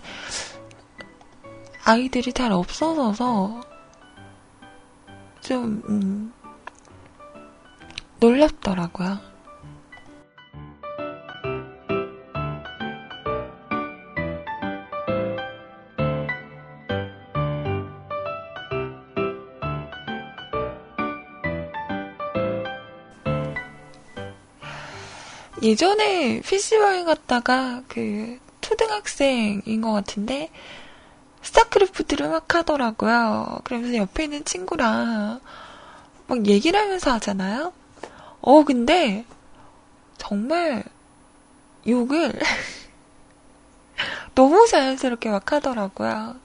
아이들이 1.84 2.32
잘 2.32 2.52
없어서 2.52 3.60
좀, 5.40 5.82
음, 5.88 6.32
놀랍더라고요. 8.20 9.27
예전에 25.62 26.40
PC방에 26.40 27.04
갔다가 27.04 27.82
그 27.88 28.38
초등학생인 28.60 29.80
것 29.80 29.92
같은데 29.92 30.50
스타크래프트를 31.42 32.28
막 32.28 32.54
하더라고요. 32.54 33.60
그러면서 33.64 33.96
옆에 33.96 34.24
있는 34.24 34.44
친구랑 34.44 35.40
막 36.26 36.46
얘기를 36.46 36.78
하면서 36.78 37.12
하잖아요. 37.12 37.72
어, 38.40 38.64
근데 38.64 39.24
정말 40.16 40.84
욕을 41.86 42.32
너무 44.34 44.66
자연스럽게 44.68 45.30
막 45.30 45.50
하더라고요. 45.50 46.36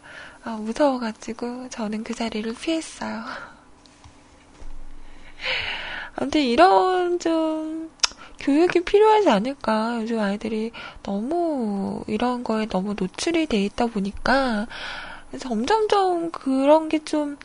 아, 0.43 0.49
무서워가지고 0.57 1.69
저는 1.69 2.03
그 2.03 2.13
자리를 2.13 2.53
피했어요. 2.55 3.23
아무튼 6.15 6.41
이런 6.41 7.19
좀 7.19 7.91
교육이 8.43 8.83
필요하지 8.83 9.29
않을까. 9.29 9.99
요즘 10.01 10.19
아이들이 10.19 10.71
너무 11.03 12.03
이런 12.07 12.43
거에 12.43 12.67
너무 12.67 12.95
노출이 12.99 13.47
돼 13.47 13.63
있다 13.65 13.87
보니까 13.87 14.67
점점점 15.39 16.31
그런 16.31 16.89
게 16.89 16.99
좀 16.99 17.37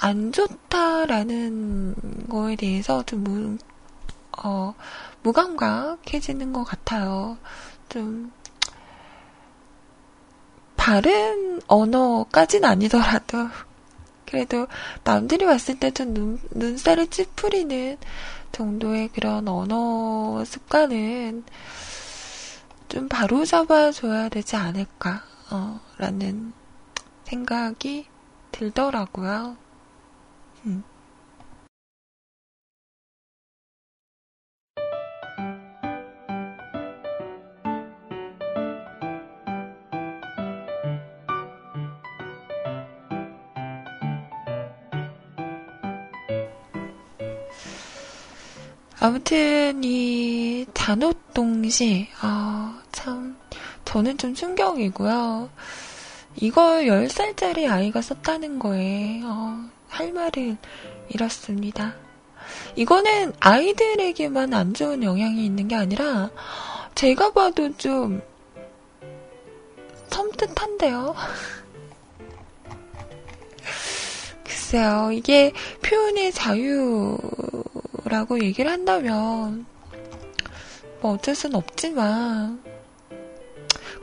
안 0.00 0.32
좋다라는 0.32 1.94
거에 2.28 2.56
대해서 2.56 3.02
좀 3.04 3.24
무, 3.24 3.58
어, 4.44 4.74
무감각해지는 5.22 6.52
것 6.52 6.64
같아요. 6.64 7.36
좀, 7.88 8.32
바른 10.76 11.60
언어까진 11.68 12.64
아니더라도, 12.64 13.48
그래도 14.26 14.66
남들이 15.04 15.44
봤을 15.44 15.78
때 15.78 15.90
좀 15.90 16.14
눈, 16.14 16.40
눈살을 16.50 17.08
찌푸리는 17.08 17.98
정도의 18.52 19.08
그런 19.08 19.48
언어 19.48 20.44
습관은 20.44 21.44
좀 22.88 23.08
바로 23.08 23.44
잡아줘야 23.44 24.28
되지 24.28 24.56
않을까, 24.56 25.22
어, 25.50 25.80
라는 25.98 26.52
생각이 27.24 28.06
들더라고요. 28.52 29.56
음. 30.66 30.84
아무튼 49.04 49.82
이 49.82 50.64
잔옷동시 50.74 52.06
아, 52.20 52.80
참 52.92 53.36
저는 53.84 54.16
좀 54.16 54.32
충격이고요. 54.32 55.50
이걸 56.36 56.84
10살짜리 56.84 57.68
아이가 57.68 58.00
썼다는 58.00 58.60
거에 58.60 59.20
어, 59.24 59.68
할 59.88 60.12
말을 60.12 60.56
잃었습니다. 61.08 61.96
이거는 62.76 63.32
아이들에게만 63.40 64.54
안 64.54 64.72
좋은 64.72 65.02
영향이 65.02 65.44
있는 65.44 65.66
게 65.66 65.74
아니라 65.74 66.30
제가 66.94 67.32
봐도 67.32 67.76
좀 67.76 68.22
섬뜩한데요. 70.10 71.16
글쎄요, 74.46 75.10
이게 75.12 75.52
표현의 75.82 76.30
자유 76.30 77.18
라고 78.12 78.38
얘기를 78.38 78.70
한다면, 78.70 79.64
뭐 81.00 81.12
어쩔 81.12 81.34
순 81.34 81.54
없지만, 81.54 82.62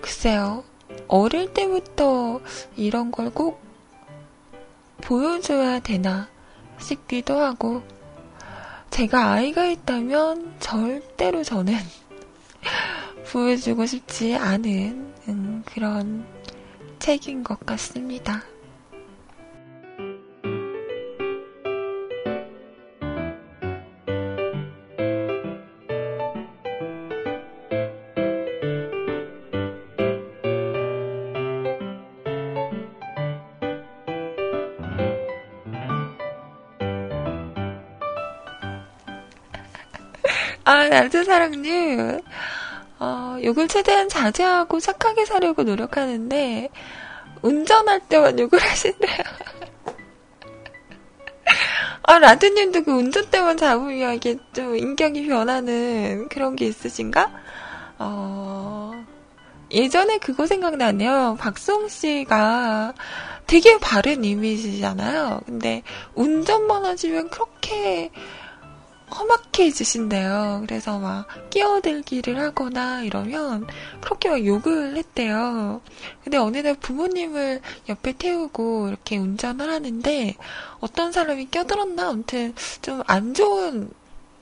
글쎄요, 0.02 0.64
어릴 1.08 1.54
때부터 1.54 2.42
이런 2.76 3.12
걸 3.12 3.30
꼭 3.30 3.62
보여줘야 5.02 5.80
되나 5.80 6.28
싶기도 6.80 7.38
하고, 7.38 7.84
제가 8.90 9.34
아이가 9.34 9.68
있다면 9.68 10.56
절대로 10.60 11.44
저는 11.44 11.76
보여주고 13.32 13.86
싶지 13.86 14.34
않은 14.36 15.14
음, 15.28 15.64
그런 15.68 16.26
책인 16.98 17.44
것 17.44 17.64
같습니다. 17.64 18.42
남자사랑님. 40.90 42.22
어, 43.00 43.38
욕을 43.44 43.68
최대한 43.68 44.10
자제하고 44.10 44.80
착하게 44.80 45.26
살려고 45.26 45.64
노력하는데, 45.64 46.70
운전할 47.42 48.02
때만 48.10 48.40
욕을 48.40 48.60
하신대요. 48.62 49.18
아, 52.04 52.18
라드님도 52.20 52.84
그 52.84 52.92
운전 52.92 53.30
때만 53.30 53.58
잡으면 53.58 54.16
이게 54.16 54.38
좀 54.54 54.76
인격이 54.76 55.28
변하는 55.28 56.28
그런 56.30 56.56
게 56.56 56.66
있으신가? 56.66 57.32
어, 58.00 59.06
예전에 59.72 60.18
그거 60.18 60.48
생각나네요. 60.48 61.38
박송 61.40 61.88
씨가 61.88 62.94
되게 63.46 63.78
바른 63.80 64.24
이미지잖아요. 64.24 65.42
근데 65.46 65.84
운전만 66.16 66.86
하시면 66.86 67.30
그렇게 67.30 68.10
험악해지신대요. 69.12 70.64
그래서 70.68 71.00
막 71.00 71.28
끼어들기를 71.50 72.40
하거나 72.40 73.02
이러면 73.04 73.68
그렇게 74.02 74.30
막 74.30 74.46
욕을 74.46 74.96
했대요. 74.98 75.82
근데 76.24 76.38
어느 76.38 76.58
날 76.58 76.76
부모님을 76.76 77.62
옆에 77.90 78.14
태우고 78.14 78.88
이렇게 78.90 79.18
운전을 79.18 79.70
하는데 79.70 80.36
어떤 80.80 81.12
사람이 81.12 81.48
껴들었나 81.52 82.10
아무튼 82.10 82.54
좀 82.82 83.00
안 83.08 83.34
좋은 83.34 83.90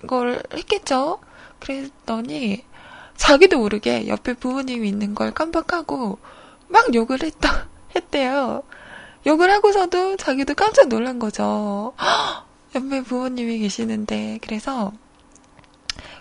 걸 0.08 0.44
했겠죠. 0.54 1.20
그랬더니 1.60 2.64
자기도 3.16 3.58
모르게 3.60 4.08
옆에 4.08 4.34
부모님이 4.34 4.88
있는 4.90 5.16
걸 5.16 5.32
깜빡하고 5.34 6.20
막 6.68 6.94
욕을 6.94 7.24
했다 7.24 7.68
했대요. 7.96 8.64
욕을 9.26 9.50
하고서도 9.52 10.18
자기도 10.18 10.54
깜짝 10.54 10.88
놀란 10.88 11.20
거죠. 11.20 11.94
옆에 12.76 13.02
부모님이 13.04 13.60
계시는데, 13.60 14.40
그래서 14.42 14.92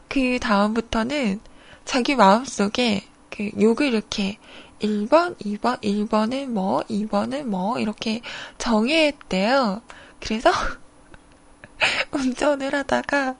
그 0.08 0.38
다음부터는 0.40 1.40
자기 1.84 2.14
마음속에 2.14 3.04
그 3.30 3.50
욕을 3.60 3.88
이렇게 3.88 4.38
1번, 4.80 5.36
2번, 5.38 5.80
1번은 5.80 6.46
뭐, 6.46 6.82
2번은 6.84 7.44
뭐, 7.44 7.78
이렇게 7.78 8.20
정했대요. 8.58 9.82
그래서 10.20 10.50
운전을 12.12 12.74
하다가, 12.74 13.36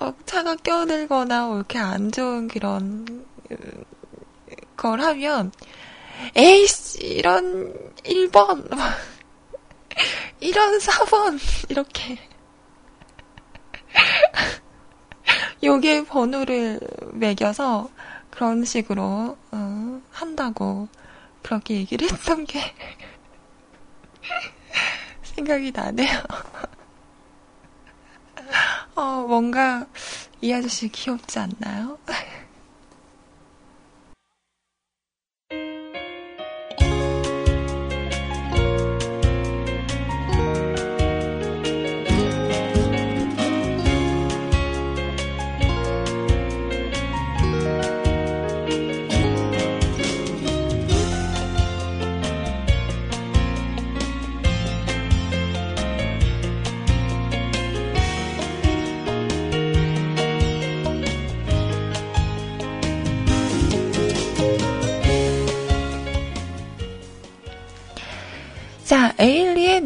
어, 0.00 0.14
차가 0.26 0.54
껴들거나 0.56 1.46
뭐 1.46 1.56
이렇게 1.56 1.78
안 1.78 2.12
좋은 2.12 2.48
그런 2.48 3.26
걸 4.76 5.00
하면 5.00 5.52
에이씨 6.34 6.98
이런 7.04 7.72
1번 8.04 8.68
이런 10.40 10.78
4번 10.78 11.38
이렇게 11.70 12.18
요게 15.62 16.04
번호를 16.04 16.80
매겨서 17.14 17.90
그런 18.30 18.64
식으로 18.64 19.36
어, 19.50 20.02
한다고 20.10 20.88
그렇게 21.42 21.74
얘기를 21.74 22.10
했던 22.10 22.44
게 22.44 22.60
생각이 25.22 25.72
나네요. 25.72 26.22
어, 28.94 29.02
뭔가 29.26 29.86
이 30.40 30.52
아저씨 30.52 30.88
귀엽지 30.88 31.38
않나요? 31.38 31.98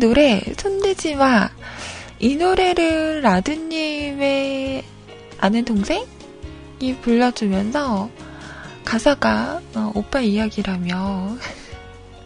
노래, 0.00 0.40
손대지 0.56 1.14
마. 1.14 1.50
이 2.18 2.34
노래를 2.34 3.20
라드님의 3.20 4.82
아는 5.38 5.64
동생이 5.66 6.96
불러주면서 7.02 8.08
가사가 8.82 9.60
어, 9.74 9.92
오빠 9.94 10.20
이야기라며 10.20 11.36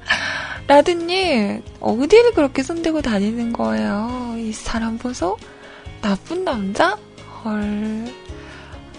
라드님 0.68 1.62
어디를 1.80 2.32
그렇게 2.34 2.62
손대고 2.62 3.02
다니는 3.02 3.52
거예요? 3.52 4.36
이 4.38 4.52
사람 4.52 4.96
보소? 4.96 5.36
나쁜 6.00 6.44
남자? 6.44 6.96
헐. 7.44 8.04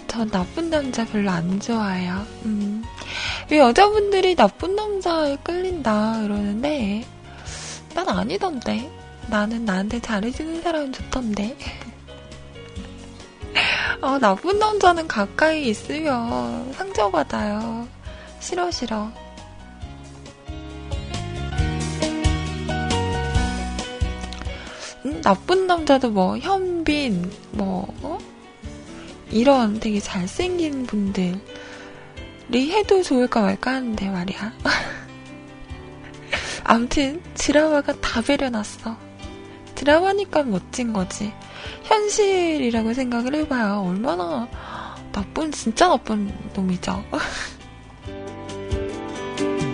저 0.06 0.26
나쁜 0.26 0.68
남자 0.68 1.06
별로 1.06 1.30
안 1.30 1.60
좋아해요. 1.60 2.26
음. 2.44 2.84
왜 3.50 3.58
여자분들이 3.58 4.34
나쁜 4.34 4.76
남자에 4.76 5.38
끌린다 5.42 6.22
이러는데 6.22 7.04
난 7.96 8.08
아니던데. 8.10 8.92
나는 9.28 9.64
나한테 9.64 10.00
잘해주는 10.00 10.60
사람은 10.60 10.92
좋던데. 10.92 11.56
어, 14.02 14.18
나쁜 14.18 14.58
남자는 14.58 15.08
가까이 15.08 15.68
있으면 15.68 16.74
상처받아요. 16.74 17.88
싫어, 18.38 18.70
싫어. 18.70 19.10
음, 25.06 25.22
나쁜 25.22 25.66
남자도 25.66 26.10
뭐, 26.10 26.36
현빈, 26.36 27.32
뭐, 27.52 27.86
어? 28.02 28.18
이런 29.30 29.80
되게 29.80 30.00
잘생긴 30.00 30.84
분들이 30.84 31.40
해도 32.52 33.02
좋을까 33.02 33.40
말까 33.40 33.72
하는데 33.72 34.10
말이야. 34.10 34.52
암튼 36.64 37.22
드라마가 37.34 37.92
다 38.00 38.20
배려놨어. 38.20 38.96
드라마니까 39.74 40.44
멋진 40.44 40.92
거지. 40.92 41.32
현실이라고 41.84 42.94
생각을 42.94 43.34
해봐요. 43.34 43.84
얼마나 43.88 44.48
나쁜, 45.12 45.52
진짜 45.52 45.88
나쁜 45.88 46.32
놈이죠. 46.54 47.04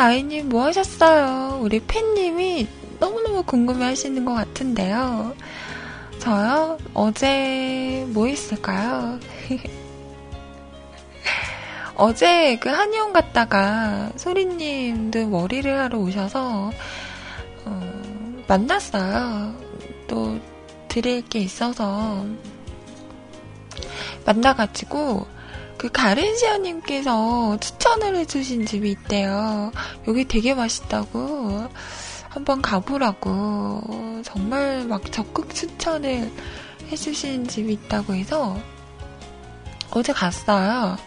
아이님 0.00 0.48
뭐 0.48 0.64
하셨어요? 0.64 1.60
우리 1.60 1.78
팬님이 1.78 2.66
너무너무 2.98 3.42
궁금해 3.42 3.84
하시는 3.84 4.24
것 4.24 4.32
같은데요. 4.32 5.34
저요? 6.18 6.78
어제 6.94 8.06
뭐 8.08 8.26
했을까요? 8.26 9.20
어제 11.96 12.56
그 12.56 12.70
한의원 12.70 13.12
갔다가 13.12 14.10
소리님도 14.16 15.28
머리를 15.28 15.78
하러 15.78 15.98
오셔서 15.98 16.70
어, 17.66 18.42
만났어요. 18.48 19.54
또 20.08 20.38
드릴 20.88 21.20
게 21.28 21.40
있어서 21.40 22.24
만나가지고 24.24 25.26
그 25.80 25.88
가렌시아님께서 25.88 27.56
추천을 27.58 28.14
해주신 28.16 28.66
집이 28.66 28.90
있대요. 28.90 29.72
여기 30.06 30.28
되게 30.28 30.52
맛있다고 30.52 31.70
한번 32.28 32.60
가보라고 32.60 34.20
정말 34.22 34.84
막 34.84 35.10
적극 35.10 35.54
추천을 35.54 36.30
해주신 36.92 37.48
집이 37.48 37.72
있다고 37.72 38.12
해서 38.12 38.60
어제 39.90 40.12
갔어요. 40.12 40.98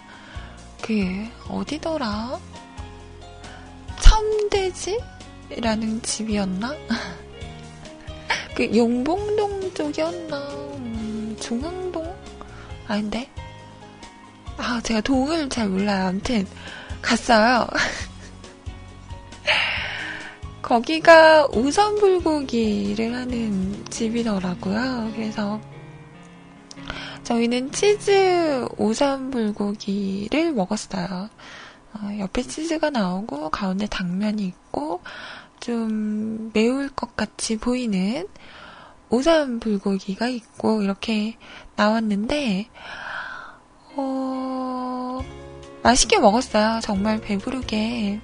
그 0.82 1.30
어디더라? 1.50 2.40
참돼지라는 4.00 6.02
집이었나? 6.02 6.76
그 8.58 8.76
용봉동 8.76 9.76
쪽이었나? 9.76 10.38
음, 10.78 11.38
중앙동? 11.40 12.12
아닌데? 12.88 13.30
아, 14.58 14.80
제가 14.84 15.02
동을 15.02 15.50
잘 15.50 15.70
몰라요. 15.70 16.08
아무튼, 16.08 16.48
갔어요. 17.02 17.68
거기가 20.62 21.48
우선 21.48 21.96
불고기를 21.96 23.14
하는 23.14 23.86
집이더라고요. 23.90 25.12
그래서 25.14 25.60
저희는 27.24 27.72
치즈 27.72 28.68
오삼 28.78 29.32
불고기를 29.32 30.54
먹었어요. 30.54 31.30
어, 31.94 32.18
옆에 32.20 32.42
치즈가 32.44 32.90
나오고 32.90 33.50
가운데 33.50 33.86
당면이 33.88 34.46
있고 34.46 35.02
좀 35.60 36.52
매울 36.54 36.90
것 36.90 37.16
같이 37.16 37.58
보이는 37.58 38.28
오삼 39.10 39.60
불고기가 39.60 40.28
있고 40.28 40.82
이렇게 40.82 41.38
나왔는데 41.76 42.70
어, 43.96 45.22
맛있게 45.84 46.20
먹었어요. 46.20 46.80
정말 46.82 47.20
배부르게. 47.22 48.20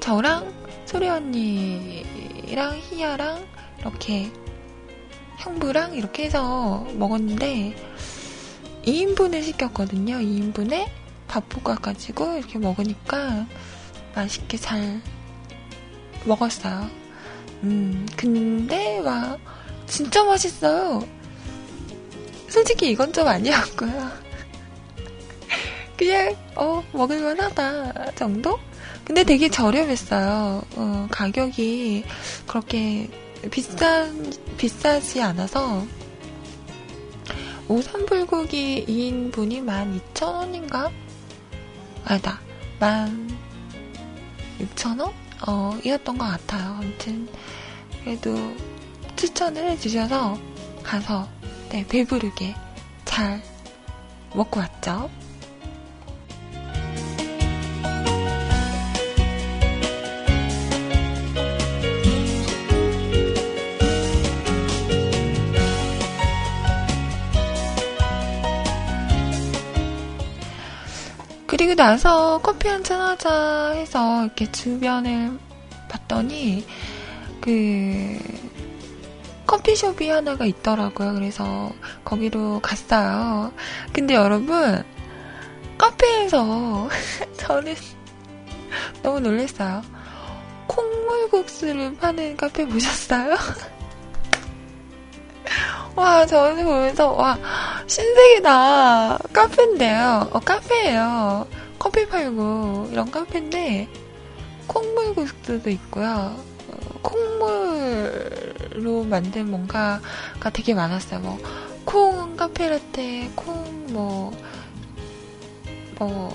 저랑 0.00 0.52
소리 0.84 1.08
언니랑 1.08 2.78
희야랑 2.78 3.46
이렇게 3.78 4.30
형부랑 5.38 5.94
이렇게 5.94 6.24
해서 6.24 6.86
먹었는데 6.94 7.74
2인분을 8.84 9.42
시켰거든요. 9.42 10.16
2인분에 10.16 10.88
밥 11.28 11.48
볶아가지고 11.48 12.38
이렇게 12.38 12.58
먹으니까 12.58 13.46
맛있게 14.14 14.56
잘 14.58 15.00
먹었어요. 16.24 16.90
음, 17.62 18.06
근데 18.16 18.98
와 18.98 19.38
진짜 19.86 20.24
맛있어요. 20.24 21.06
솔직히 22.52 22.90
이건 22.90 23.12
좀 23.12 23.26
아니었고요. 23.26 24.10
그냥 25.96 26.36
어 26.54 26.84
먹을만 26.92 27.40
하다 27.40 28.12
정도? 28.12 28.58
근데 29.04 29.24
되게 29.24 29.48
저렴했어요. 29.48 30.62
어, 30.76 31.08
가격이 31.10 32.04
그렇게 32.46 33.10
비싼 33.50 34.32
비싸지 34.56 35.20
않아서 35.22 35.84
오삼 37.68 38.04
불고기 38.04 38.84
2인분이 38.86 39.64
12,000원인가? 39.64 40.90
아니다. 42.04 42.38
16,000원? 44.58 45.10
어, 45.48 45.78
이었던 45.82 46.18
것 46.18 46.24
같아요. 46.26 46.76
아무튼, 46.78 47.26
그래도 48.04 48.36
추천을 49.16 49.70
해주셔서 49.70 50.38
가서, 50.82 51.26
네, 51.72 51.86
배부르게 51.88 52.54
잘 53.06 53.42
먹고 54.34 54.60
왔죠. 54.60 55.08
그리고 71.46 71.74
나서 71.74 72.38
커피 72.42 72.68
한잔 72.68 73.00
하자 73.00 73.70
해서 73.70 74.24
이렇게 74.24 74.52
주변을 74.52 75.38
봤더니 75.88 76.66
그 77.40 78.41
커피숍이 79.52 80.08
하나가 80.08 80.46
있더라고요. 80.46 81.12
그래서 81.12 81.70
거기로 82.06 82.60
갔어요. 82.60 83.52
근데 83.92 84.14
여러분 84.14 84.82
카페에서 85.76 86.88
저는 87.36 87.74
너무 89.02 89.20
놀랐어요. 89.20 89.82
콩물국수를 90.68 91.96
파는 91.96 92.38
카페 92.38 92.66
보셨어요? 92.66 93.36
와, 95.96 96.24
저는 96.24 96.64
보면서, 96.64 97.12
와, 97.12 97.38
신세계다. 97.86 99.18
카페인데요. 99.34 100.30
어, 100.32 100.40
카페예요. 100.40 101.46
커피 101.78 102.08
팔고, 102.08 102.88
이런 102.90 103.10
카페인데, 103.10 103.86
콩물국수도 104.66 105.68
있고요. 105.68 106.51
어, 107.02 107.08
콩물로 108.78 109.04
만든 109.04 109.50
뭔가가 109.50 110.50
되게 110.52 110.74
많았어요. 110.74 111.20
뭐, 111.20 111.38
콩 111.84 112.36
카페라떼, 112.36 113.30
콩, 113.34 113.86
뭐, 113.92 114.32
뭐, 115.98 116.32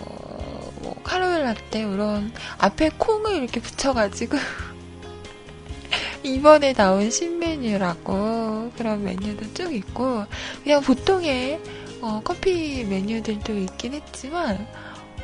뭐, 0.81 0.95
카라멜 1.03 1.43
라떼, 1.43 1.79
이런, 1.79 2.31
앞에 2.57 2.89
콩을 2.97 3.35
이렇게 3.37 3.59
붙여가지고, 3.61 4.37
이번에 6.23 6.73
나온 6.73 7.09
신메뉴라고 7.09 8.71
그런 8.75 9.03
메뉴도 9.03 9.53
쭉 9.53 9.73
있고 9.73 10.25
그냥 10.63 10.81
보통의 10.81 11.61
어, 12.01 12.21
커피 12.23 12.83
메뉴들도 12.83 13.57
있긴 13.57 13.93
했지만 13.93 14.67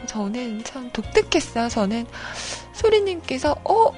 저는 0.05 0.63
참 0.63 0.89
독특했어요. 0.91 1.69
저는 1.69 2.05
소리님께서 2.73 3.55
어 3.63 3.91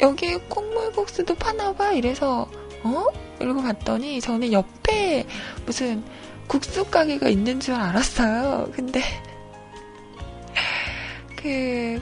여기 0.00 0.36
콩물국수도 0.36 1.34
파나봐 1.34 1.92
이래서 1.92 2.48
어 2.84 3.04
이러고 3.40 3.62
봤더니 3.62 4.20
저는 4.20 4.52
옆에 4.52 5.26
무슨 5.66 6.04
국수 6.46 6.84
가게가 6.84 7.28
있는 7.28 7.60
줄 7.60 7.74
알았어요. 7.74 8.70
근데 8.72 9.02
그 11.36 12.00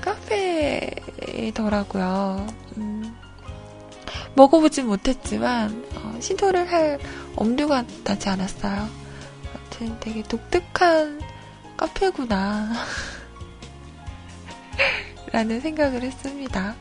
카페더라고요. 1.51 2.47
음. 2.77 3.17
먹어보진 4.35 4.87
못했지만 4.87 5.85
어, 5.95 6.17
시도를 6.21 6.71
할 6.71 6.99
엄두가 7.37 7.85
나지 8.05 8.29
않았어요. 8.29 8.89
아무튼 9.55 9.99
되게 10.01 10.23
독특한 10.23 11.21
카페구나 11.77 12.73
라는 15.33 15.61
생각을 15.61 16.03
했습니다. 16.03 16.75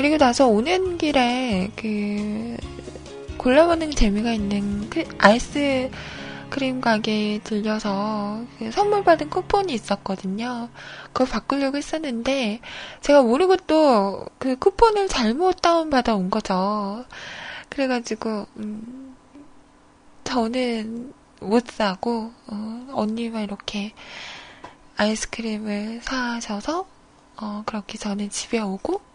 그리고 0.00 0.16
나서 0.16 0.46
오는 0.46 0.96
길에 0.96 1.70
그 1.76 2.56
골라보는 3.36 3.90
재미가 3.90 4.32
있는 4.32 4.88
그 4.88 5.04
아이스 5.18 5.90
크림 6.48 6.80
가게에 6.80 7.40
들려서 7.40 8.42
그 8.58 8.70
선물 8.70 9.04
받은 9.04 9.28
쿠폰이 9.28 9.74
있었거든요. 9.74 10.70
그걸 11.12 11.28
바꾸려고 11.28 11.76
했었는데 11.76 12.60
제가 13.02 13.20
모르고 13.20 13.56
또 13.66 14.24
그 14.38 14.56
쿠폰을 14.56 15.08
잘못 15.08 15.60
다운받아 15.60 16.14
온 16.14 16.30
거죠. 16.30 17.04
그래가지고 17.68 18.46
음, 18.56 19.14
저는 20.24 21.12
못 21.40 21.66
사고 21.66 22.32
어, 22.46 22.86
언니만 22.92 23.42
이렇게 23.42 23.92
아이스크림을 24.96 26.00
사셔서 26.02 26.86
어, 27.36 27.62
그렇게 27.66 27.98
저는 27.98 28.30
집에 28.30 28.60
오고 28.60 29.09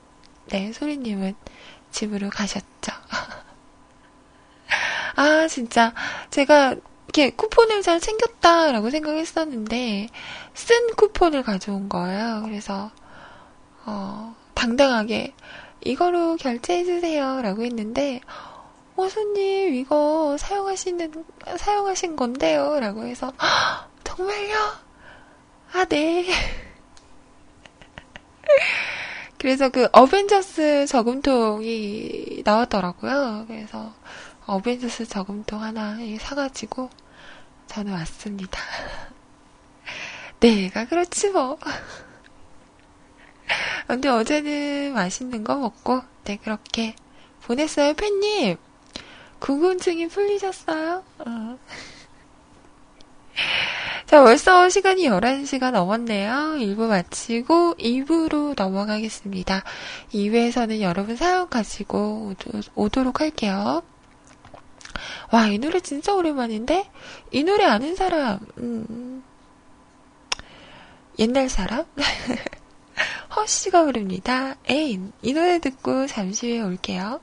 네 0.48 0.72
소리님은 0.74 1.36
집으로 1.91 2.30
가셨죠. 2.30 2.91
아, 5.16 5.48
진짜. 5.48 5.93
제가 6.30 6.76
이렇게 7.06 7.30
쿠폰을 7.36 7.82
잘 7.82 8.00
챙겼다라고 8.00 8.89
생각했었는데, 8.89 10.10
쓴 10.54 10.96
쿠폰을 10.96 11.43
가져온 11.43 11.88
거예요. 11.88 12.41
그래서, 12.43 12.91
어, 13.86 14.36
당당하게, 14.54 15.34
이거로 15.82 16.36
결제해주세요. 16.38 17.41
라고 17.41 17.64
했는데, 17.64 18.20
어, 18.98 19.08
손님, 19.08 19.74
이거 19.76 20.36
사용하시는, 20.38 21.26
사용하신 21.58 22.16
건데요. 22.18 22.80
라고 22.80 23.06
해서, 23.06 23.32
정말요? 24.04 24.56
아, 25.74 25.86
네. 25.86 26.26
그래서 29.46 29.70
그 29.70 29.88
어벤져스 29.91 30.88
저금통이 30.88 32.41
나왔더라고요. 32.43 33.46
그래서 33.48 33.93
어벤져스 34.48 35.06
저금통 35.06 35.62
하나 35.62 36.00
사가지고 36.20 36.89
저는 37.68 37.93
왔습니다. 37.93 38.60
내가 40.39 40.86
그렇지 40.89 41.30
뭐. 41.30 41.60
근데 43.86 44.10
어제는 44.10 44.96
맛있는 44.96 45.43
거 45.43 45.58
먹고, 45.58 46.02
네, 46.24 46.38
그렇게 46.38 46.96
보냈어요, 47.43 47.93
팬님. 47.93 48.58
궁금증이 49.38 50.08
풀리셨어요? 50.08 51.04
어. 51.20 51.60
자, 54.06 54.22
벌써 54.24 54.70
시간이 54.70 55.03
11시가 55.08 55.72
넘었네요. 55.72 56.58
1부 56.60 56.88
마치고 56.88 57.74
2부로 57.80 58.53
넘어가겠습니다. 58.56 59.64
2부에서는 60.14 60.80
여러분 60.82 61.16
사연 61.16 61.49
가지고 61.49 62.36
오도록 62.76 63.22
할게요. 63.22 63.82
와, 65.32 65.47
이 65.47 65.58
노래 65.58 65.80
진짜 65.80 66.14
오랜만인데? 66.14 66.88
이 67.32 67.43
노래 67.43 67.66
아는 67.66 67.95
사람, 67.95 68.39
음, 68.60 69.24
옛날 71.18 71.49
사람? 71.49 71.86
허씨가 73.36 73.86
부릅니다. 73.86 74.56
에인. 74.70 75.14
이 75.24 75.34
노래 75.34 75.60
듣고 75.60 76.06
잠시 76.06 76.51
후에 76.51 76.62
올게요. 76.62 77.22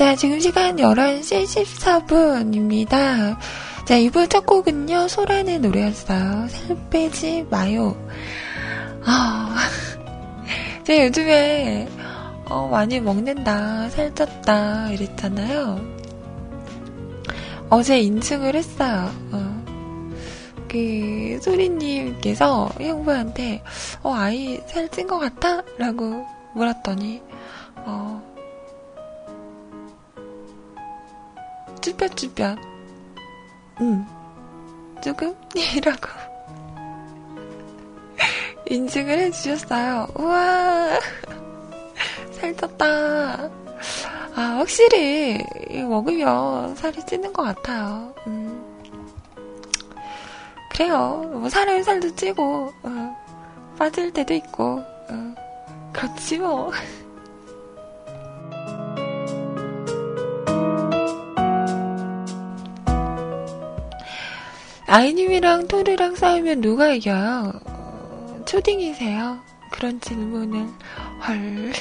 자, 0.00 0.16
지금 0.16 0.40
시간 0.40 0.76
11시 0.76 1.44
14분입니다. 1.44 3.36
자, 3.84 3.96
이번 3.98 4.30
첫 4.30 4.46
곡은요, 4.46 5.08
소란의 5.08 5.58
노래였어요. 5.58 6.48
살 6.48 6.88
빼지 6.88 7.46
마요. 7.50 7.94
아, 9.04 9.54
제가 10.84 11.04
요즘에, 11.04 11.86
어, 12.46 12.66
많이 12.68 12.98
먹는다, 12.98 13.90
살쪘다, 13.90 14.90
이랬잖아요. 14.94 15.78
어제 17.68 18.00
인증을 18.00 18.54
했어요. 18.54 19.10
어. 19.32 19.62
그, 20.66 21.38
소리님께서 21.42 22.70
형부한테, 22.80 23.62
어, 24.02 24.14
아이 24.14 24.62
살찐 24.66 25.06
것 25.06 25.18
같아? 25.18 25.62
라고 25.76 26.24
물었더니, 26.54 27.20
어, 27.84 28.29
쭈뼛쭈뼛. 31.80 32.56
응. 33.80 34.06
조금? 35.02 35.34
이라고. 35.54 36.08
인증을 38.68 39.18
해주셨어요. 39.18 40.06
우와. 40.16 40.98
살쪘다. 42.40 43.50
아, 44.36 44.40
확실히, 44.58 45.44
먹으면 45.88 46.76
살이 46.76 47.04
찌는 47.04 47.32
것 47.32 47.42
같아요. 47.42 48.14
음. 48.26 48.64
그래요. 50.70 51.28
뭐, 51.32 51.48
살을 51.48 51.82
살도 51.82 52.14
찌고, 52.14 52.72
어, 52.82 53.16
빠질 53.76 54.12
때도 54.12 54.34
있고, 54.34 54.82
어, 55.08 55.34
그렇지 55.92 56.38
뭐. 56.38 56.70
아이님이랑 64.90 65.68
토르랑 65.68 66.16
싸우면 66.16 66.62
누가 66.62 66.88
이겨요? 66.88 67.52
어, 67.64 68.40
초딩이세요? 68.44 69.38
그런 69.70 70.00
질문을 70.00 70.66
헐 71.28 71.72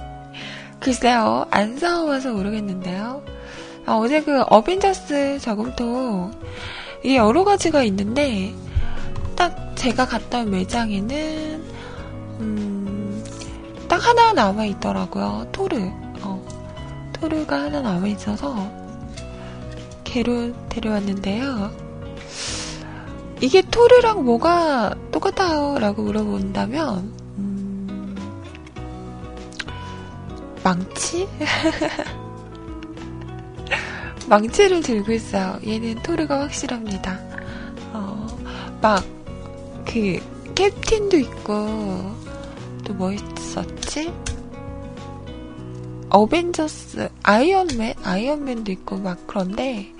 글쎄요 0.80 1.44
안 1.50 1.76
싸워봐서 1.76 2.32
모르겠는데요 2.32 3.22
아, 3.84 3.92
어제 3.92 4.22
그 4.22 4.40
어벤져스 4.40 5.38
저금통 5.40 6.32
이게 7.04 7.16
여러 7.16 7.44
가지가 7.44 7.82
있는데 7.82 8.54
딱 9.36 9.76
제가 9.76 10.06
갔던 10.06 10.50
매장에는 10.50 11.62
음, 12.40 13.24
딱 13.86 13.96
하나 14.02 14.32
남아 14.32 14.64
있더라고요 14.64 15.46
토르 15.52 15.76
어, 16.22 16.42
토르가 17.20 17.64
하나 17.64 17.82
남아 17.82 18.06
있어서 18.06 18.72
개로 20.04 20.54
데려왔는데요 20.70 21.89
이게 23.40 23.62
토르랑 23.62 24.24
뭐가 24.24 24.94
똑같아요? 25.12 25.78
라고 25.78 26.02
물어본다면, 26.02 26.98
음, 27.38 28.16
망치? 30.62 31.26
망치를 34.28 34.82
들고 34.82 35.12
있어요. 35.12 35.58
얘는 35.66 36.02
토르가 36.02 36.40
확실합니다. 36.42 37.18
어, 37.94 38.26
막, 38.82 39.02
그, 39.86 40.20
캡틴도 40.54 41.16
있고, 41.18 41.54
또 42.84 42.92
뭐 42.94 43.12
있었지? 43.12 44.12
어벤져스, 46.10 47.08
아이언맨? 47.22 47.94
아이언맨도 48.04 48.70
있고, 48.72 48.98
막 48.98 49.18
그런데, 49.26 49.92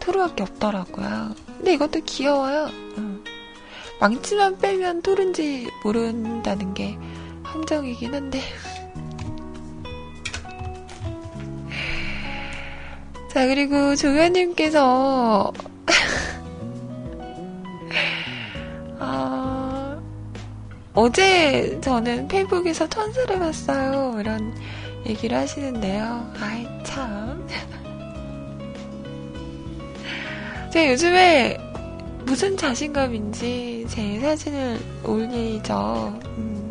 토르밖에 0.00 0.42
없더라고요. 0.44 1.34
근데 1.58 1.74
이것도 1.74 2.00
귀여워요. 2.06 2.70
응. 2.98 3.22
망치만 4.00 4.58
빼면 4.58 5.02
토른지 5.02 5.68
모른다는 5.82 6.72
게 6.72 6.96
함정이긴 7.42 8.14
한데. 8.14 8.40
자, 13.28 13.46
그리고 13.46 13.94
조연님께서, 13.96 15.52
아, 19.00 20.00
어제 20.94 21.78
저는 21.80 22.28
페이북에서 22.28 22.88
천사를 22.88 23.36
봤어요. 23.38 24.16
이런 24.20 24.54
얘기를 25.06 25.36
하시는데요. 25.36 26.32
아이, 26.40 26.66
참. 26.84 27.46
제가 30.78 30.90
요즘에 30.92 31.58
무슨 32.24 32.56
자신감인지 32.56 33.86
제 33.88 34.20
사진을 34.20 34.78
올리죠. 35.02 36.16
음. 36.24 36.70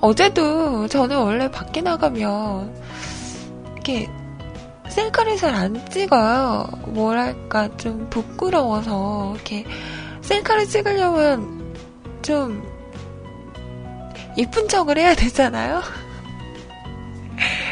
어제도 0.00 0.88
저는 0.88 1.16
원래 1.16 1.48
밖에 1.48 1.80
나가면 1.80 2.74
이렇게 3.74 4.08
셀카를 4.88 5.36
잘 5.36 5.54
안 5.54 5.88
찍어요. 5.90 6.68
뭐랄까 6.86 7.68
좀 7.76 8.08
부끄러워서 8.10 9.34
이렇게 9.36 9.64
셀카를 10.22 10.66
찍으려면 10.66 11.72
좀 12.22 12.60
이쁜 14.36 14.66
척을 14.66 14.98
해야 14.98 15.14
되잖아요. 15.14 15.82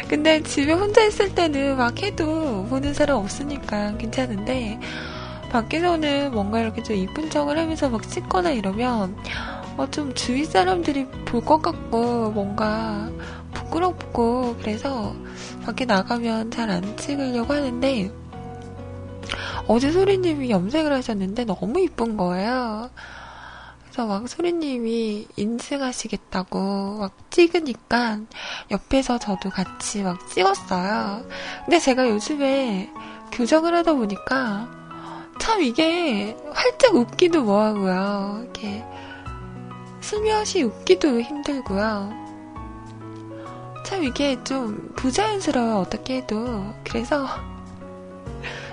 근데 0.09 0.43
집에 0.43 0.73
혼자 0.73 1.05
있을 1.05 1.35
때는 1.35 1.77
막 1.77 2.01
해도 2.03 2.65
보는 2.71 2.95
사람 2.95 3.19
없으니까 3.19 3.97
괜찮은데 3.97 4.79
밖에서는 5.51 6.33
뭔가 6.33 6.61
이렇게 6.61 6.83
좀 6.83 6.97
이쁜 6.97 7.31
척을 7.31 7.59
하면서 7.59 7.89
막 7.89 8.09
찍거나 8.09 8.51
이러면 8.51 9.17
어, 9.77 9.87
좀 9.91 10.15
주위 10.15 10.45
사람들이 10.45 11.07
볼 11.27 11.45
것 11.45 11.61
같고 11.61 12.31
뭔가 12.31 13.11
부끄럽고 13.53 14.57
그래서 14.61 15.15
밖에 15.65 15.85
나가면 15.85 16.51
잘 16.51 16.71
안 16.71 16.97
찍으려고 16.97 17.53
하는데 17.53 18.11
어제 19.67 19.91
소리님이 19.91 20.51
염색을 20.51 20.93
하셨는데 20.93 21.45
너무 21.45 21.81
이쁜 21.81 22.17
거예요. 22.17 22.91
그래서 23.97 24.09
막 24.09 24.29
소리님이 24.29 25.27
인증하시겠다고 25.37 26.99
막 26.99 27.31
찍으니까 27.31 28.21
옆에서 28.71 29.17
저도 29.17 29.49
같이 29.49 30.03
막 30.03 30.29
찍었어요. 30.29 31.25
근데 31.65 31.79
제가 31.79 32.07
요즘에 32.11 32.93
교정을 33.33 33.75
하다 33.75 33.95
보니까 33.95 34.69
참 35.41 35.63
이게 35.63 36.37
활짝 36.53 36.95
웃기도 36.95 37.45
뭐하고요. 37.45 38.41
이렇게 38.43 38.85
슬며시 40.03 40.65
웃기도 40.65 41.23
힘들고요. 41.23 42.13
참 43.87 44.05
이게 44.05 44.37
좀 44.45 44.93
부자연스러워요. 44.97 45.77
어떻게 45.79 46.17
해도. 46.17 46.67
그래서 46.85 47.27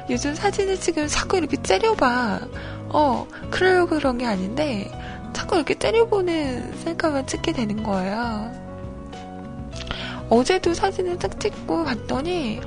요즘 0.09 0.35
사진을 0.35 0.81
찍으면 0.81 1.07
자꾸 1.07 1.37
이렇게 1.37 1.61
째려봐. 1.61 2.41
어, 2.89 3.27
그러려고 3.49 3.95
그런 3.95 4.19
게 4.19 4.25
아닌데, 4.25 4.91
자꾸 5.33 5.55
이렇게 5.55 5.73
때려보는 5.73 6.77
셀카만 6.77 7.27
찍게 7.27 7.53
되는 7.53 7.83
거예요. 7.83 8.51
어제도 10.29 10.73
사진을 10.73 11.19
딱 11.19 11.39
찍고 11.39 11.83
봤더니, 11.83 12.61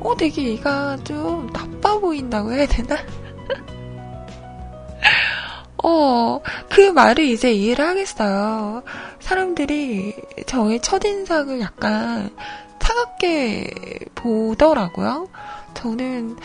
어, 0.00 0.16
되게 0.16 0.48
얘가 0.48 0.96
좀 1.04 1.48
나빠 1.52 1.98
보인다고 1.98 2.52
해야 2.52 2.66
되나? 2.66 2.96
어, 5.82 6.40
그 6.68 6.90
말을 6.90 7.24
이제 7.24 7.52
이해를 7.52 7.84
하겠어요. 7.84 8.82
사람들이 9.20 10.14
저의 10.46 10.80
첫인상을 10.80 11.60
약간 11.60 12.30
차갑게 12.78 13.70
보더라고요. 14.14 15.28
저는 15.74 16.36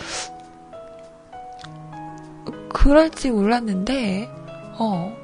그럴지 2.70 3.32
몰랐는데, 3.32 4.30
어, 4.78 5.23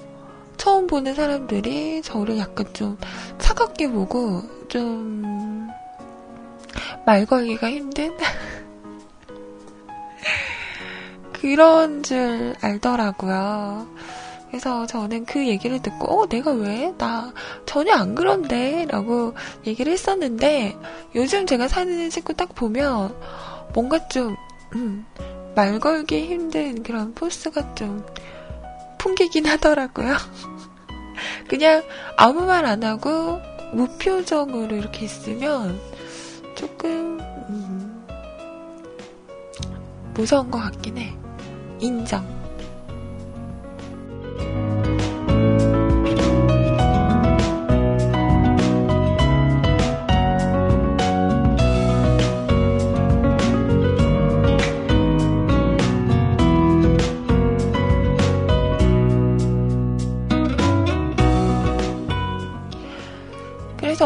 처음 0.59 0.85
보는 0.87 1.15
사람들이 1.15 2.01
저를 2.03 2.37
약간 2.37 2.65
좀 2.73 2.97
차갑게 3.39 3.89
보고 3.89 4.43
좀 4.67 5.19
말 7.05 7.25
걸기가 7.25 7.69
힘든 7.71 8.15
그런 11.33 12.03
줄 12.03 12.55
알더라고요. 12.61 13.87
그래서 14.47 14.85
저는 14.85 15.25
그 15.25 15.47
얘기를 15.47 15.81
듣고, 15.81 16.21
어, 16.21 16.27
내가 16.27 16.51
왜? 16.51 16.93
나 16.97 17.31
전혀 17.65 17.93
안 17.93 18.15
그런데? 18.15 18.85
라고 18.89 19.33
얘기를 19.65 19.93
했었는데, 19.93 20.75
요즘 21.15 21.45
제가 21.45 21.67
사진을 21.67 22.09
찍고 22.09 22.33
딱 22.33 22.53
보면, 22.55 23.15
뭔가 23.73 24.07
좀, 24.09 24.35
음, 24.75 25.05
말 25.55 25.79
걸기 25.79 26.27
힘든 26.27 26.83
그런 26.83 27.13
포스가 27.13 27.75
좀 27.75 28.03
풍기긴 28.99 29.45
하더라고요. 29.47 30.15
그냥 31.47 31.83
아무 32.17 32.45
말 32.45 32.65
안 32.65 32.83
하고 32.83 33.39
무표정으로 33.73 34.75
이렇게 34.75 35.05
있으면 35.05 35.79
조금 36.55 37.19
음, 37.49 38.05
무서운 40.13 40.51
것 40.51 40.59
같긴 40.59 40.97
해. 40.97 41.15
인정. 41.79 42.38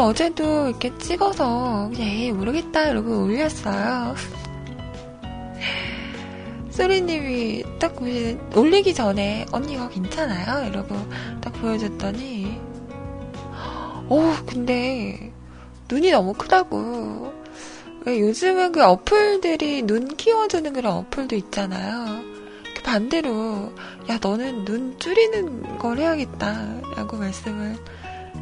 어제도 0.04 0.68
이렇게 0.68 0.96
찍어서 0.98 1.90
에이 1.98 2.32
모르겠다 2.32 2.88
이러고 2.88 3.24
올렸어요. 3.24 4.14
소리님이 6.70 7.64
딱 7.78 7.96
보시 7.96 8.36
올리기 8.54 8.94
전에 8.94 9.46
언니가 9.52 9.88
괜찮아요? 9.88 10.68
이러고 10.68 10.94
딱 11.40 11.52
보여줬더니 11.54 12.60
어, 14.08 14.36
근데 14.46 15.32
눈이 15.88 16.10
너무 16.10 16.34
크다고. 16.34 17.32
왜 18.06 18.20
요즘은 18.20 18.72
그 18.72 18.84
어플들이 18.84 19.82
눈 19.82 20.08
키워주는 20.08 20.72
그런 20.74 20.92
어플도 20.98 21.36
있잖아요. 21.36 22.22
그 22.76 22.82
반대로, 22.82 23.72
야, 24.10 24.18
너는 24.20 24.66
눈 24.66 24.98
줄이는 24.98 25.78
걸 25.78 25.98
해야겠다. 25.98 26.82
라고 26.96 27.16
말씀을 27.16 27.76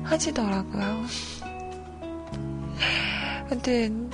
하시더라고요. 0.02 1.04
아무튼, 3.50 4.10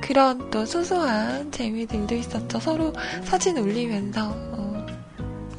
그런 0.00 0.50
또 0.50 0.64
소소한 0.64 1.50
재미들도 1.52 2.14
있었죠. 2.14 2.58
서로 2.58 2.92
사진 3.24 3.58
올리면서, 3.58 4.30
어, 4.32 4.86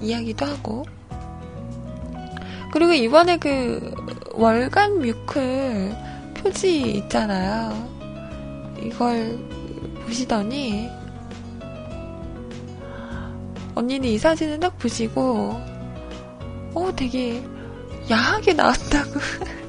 이야기도 0.02 0.46
하고. 0.46 0.86
그리고 2.72 2.94
이번에 2.94 3.38
그 3.38 3.94
월간 4.34 5.00
뮤클 5.00 5.96
표지 6.36 6.82
있잖아요. 6.94 7.92
이걸 8.82 9.38
보시더니 10.06 10.90
언니는 13.76 14.10
이 14.10 14.18
사진을 14.18 14.60
딱 14.60 14.78
보시고 14.78 15.60
어 16.74 16.92
되게 16.96 17.44
야하게 18.10 18.54
나왔다고 18.54 19.20
어, 19.20 19.46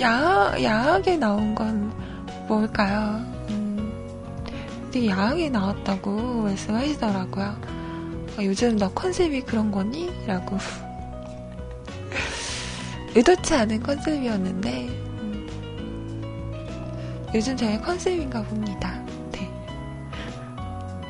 야 0.00 0.54
야하게 0.62 1.16
나온 1.16 1.54
건 1.54 1.92
뭘까요? 2.46 3.20
음, 3.48 3.90
되게 4.92 5.08
야하게 5.08 5.48
나왔다고 5.50 6.42
말씀하시더라고요. 6.42 7.56
어, 8.38 8.42
요즘 8.42 8.76
너 8.76 8.90
컨셉이 8.92 9.42
그런 9.42 9.70
거니? 9.70 10.10
라고. 10.26 10.58
의도치 13.16 13.54
않은 13.54 13.82
컨셉이었는데, 13.82 14.86
음, 14.88 15.46
요즘 17.34 17.56
저의 17.56 17.80
컨셉인가 17.82 18.42
봅니다. 18.42 19.02
네. 19.32 19.50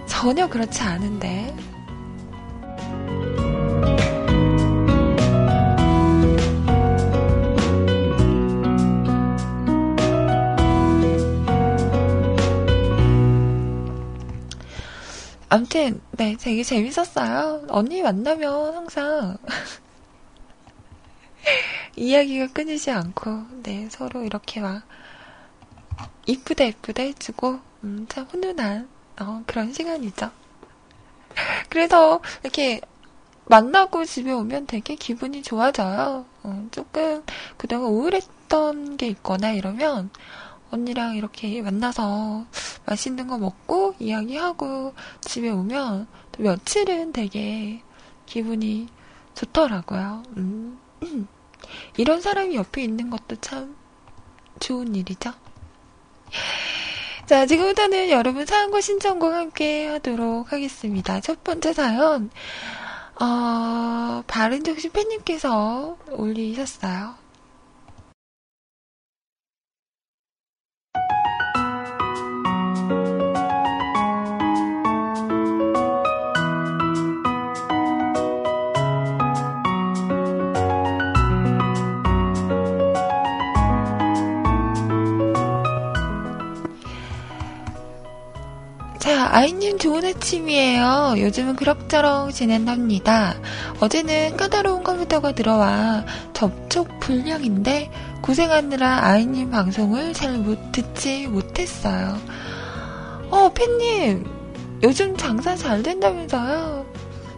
전혀 0.06 0.48
그렇지 0.48 0.82
않은데, 0.82 1.54
암튼, 15.50 16.00
네, 16.12 16.36
되게 16.38 16.62
재밌었어요. 16.62 17.66
언니 17.68 18.02
만나면 18.02 18.74
항상 18.74 19.38
이야기가 21.96 22.48
끊이지 22.48 22.90
않고, 22.90 23.46
네, 23.62 23.88
서로 23.90 24.24
이렇게 24.24 24.60
막 24.60 24.82
이쁘다 26.26 26.64
이쁘다 26.64 27.02
해주고, 27.02 27.60
음, 27.84 28.06
참 28.08 28.26
훈훈한 28.26 28.88
어, 29.20 29.42
그런 29.46 29.72
시간이죠. 29.72 30.30
그래서 31.70 32.20
이렇게 32.42 32.80
만나고 33.46 34.04
집에 34.04 34.30
오면 34.30 34.66
되게 34.66 34.94
기분이 34.94 35.42
좋아져요. 35.42 36.26
어, 36.42 36.68
조금 36.70 37.24
그동안 37.56 37.90
우울했던 37.90 38.98
게 38.98 39.06
있거나 39.08 39.52
이러면 39.52 40.10
언니랑 40.70 41.16
이렇게 41.16 41.62
만나서 41.62 42.46
맛있는 42.86 43.26
거 43.26 43.38
먹고 43.38 43.94
이야기하고 43.98 44.94
집에 45.20 45.50
오면 45.50 46.06
또 46.32 46.42
며칠은 46.42 47.12
되게 47.12 47.82
기분이 48.26 48.88
좋더라고요. 49.34 50.22
음. 50.36 50.78
이런 51.96 52.20
사람이 52.20 52.54
옆에 52.56 52.82
있는 52.82 53.10
것도 53.10 53.36
참 53.36 53.76
좋은 54.60 54.94
일이죠. 54.94 55.32
자, 57.26 57.46
지금부터는 57.46 58.08
여러분 58.10 58.46
사연과 58.46 58.80
신청곡 58.80 59.34
함께 59.34 59.86
하도록 59.86 60.50
하겠습니다. 60.50 61.20
첫 61.20 61.44
번째 61.44 61.72
사연, 61.74 62.30
어, 63.20 64.22
바른정신 64.26 64.92
팬님께서 64.92 65.98
올리셨어요. 66.10 67.27
자, 89.28 89.36
아이님 89.36 89.78
좋은 89.78 90.04
아침이에요. 90.06 91.16
요즘은 91.18 91.56
그럭저럭 91.56 92.32
지낸답니다. 92.32 93.34
어제는 93.78 94.38
까다로운 94.38 94.82
컴퓨터가 94.82 95.32
들어와 95.32 96.02
접촉 96.32 96.98
불량인데 96.98 97.90
고생하느라 98.22 99.04
아이님 99.04 99.50
방송을 99.50 100.14
잘 100.14 100.38
못 100.38 100.72
듣지 100.72 101.26
못했어요. 101.26 102.16
어, 103.30 103.52
팬님, 103.52 104.24
요즘 104.82 105.14
장사 105.18 105.54
잘 105.56 105.82
된다면서요? 105.82 106.86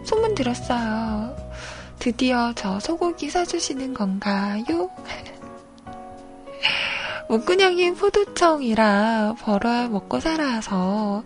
소문 0.04 0.36
들었어요. 0.36 1.34
드디어 1.98 2.52
저 2.54 2.78
소고기 2.78 3.30
사주시는 3.30 3.94
건가요? 3.94 4.90
목근형인 7.30 7.94
포도청이라 7.94 9.36
벌어야 9.38 9.86
먹고 9.86 10.18
살아서 10.18 11.22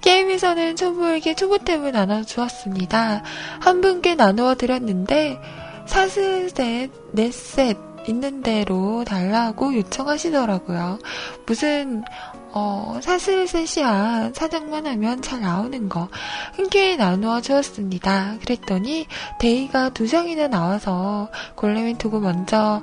게임에서는 0.00 0.74
초보에게 0.74 1.36
초보템을 1.36 1.92
나눠 1.92 2.24
주었습니다. 2.24 3.22
한 3.60 3.80
분께 3.80 4.16
나누어 4.16 4.56
드렸는데 4.56 5.40
사슬셋, 5.86 6.90
넷셋 7.12 7.78
있는 8.08 8.42
대로 8.42 9.04
달라고 9.04 9.76
요청하시더라고요. 9.76 10.98
무슨 11.46 12.02
어, 12.50 12.98
사슬셋이야 13.00 14.32
사장만 14.34 14.86
하면 14.86 15.22
잘 15.22 15.42
나오는 15.42 15.88
거 15.88 16.08
흔쾌히 16.54 16.96
나누어 16.96 17.40
주었습니다. 17.40 18.38
그랬더니 18.40 19.06
데이가 19.38 19.90
두 19.90 20.08
장이나 20.08 20.48
나와서 20.48 21.28
골렘이 21.54 21.98
두고 21.98 22.18
먼저 22.18 22.82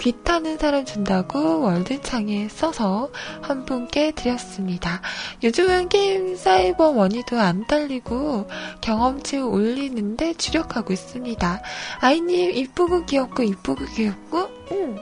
귀 0.00 0.12
타는 0.12 0.56
사람 0.56 0.86
준다고 0.86 1.60
월드창에 1.60 2.48
써서 2.48 3.10
한 3.42 3.66
분께 3.66 4.12
드렸습니다. 4.12 5.02
요즘은 5.42 5.90
게임 5.90 6.36
사이버 6.36 6.94
머니도 6.94 7.38
안 7.38 7.66
딸리고 7.66 8.48
경험치 8.80 9.36
올리는데 9.36 10.34
주력하고 10.34 10.94
있습니다. 10.94 11.62
아이님 12.00 12.50
이쁘고 12.50 13.04
귀엽고 13.04 13.42
이쁘고 13.42 13.84
귀엽고 13.94 14.38
음. 14.72 14.96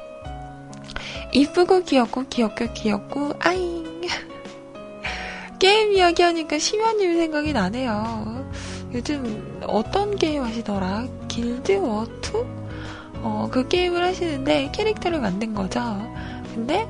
이쁘고 1.33 1.85
귀엽고 1.85 2.25
귀엽고 2.29 2.73
귀엽고 2.73 3.35
아잉 3.39 4.01
게임 5.61 5.93
이야기 5.93 6.25
하니까 6.25 6.59
심연님 6.59 7.15
생각이 7.15 7.53
나네요. 7.53 8.51
요즘 8.93 9.61
어떤 9.63 10.17
게임 10.17 10.43
하시더라? 10.43 11.07
길드 11.29 11.79
워2? 11.79 12.68
어, 13.23 13.49
그 13.51 13.69
게임을 13.69 14.03
하시는데 14.03 14.71
캐릭터를 14.73 15.21
만든 15.21 15.55
거죠. 15.55 15.81
근데 16.55 16.89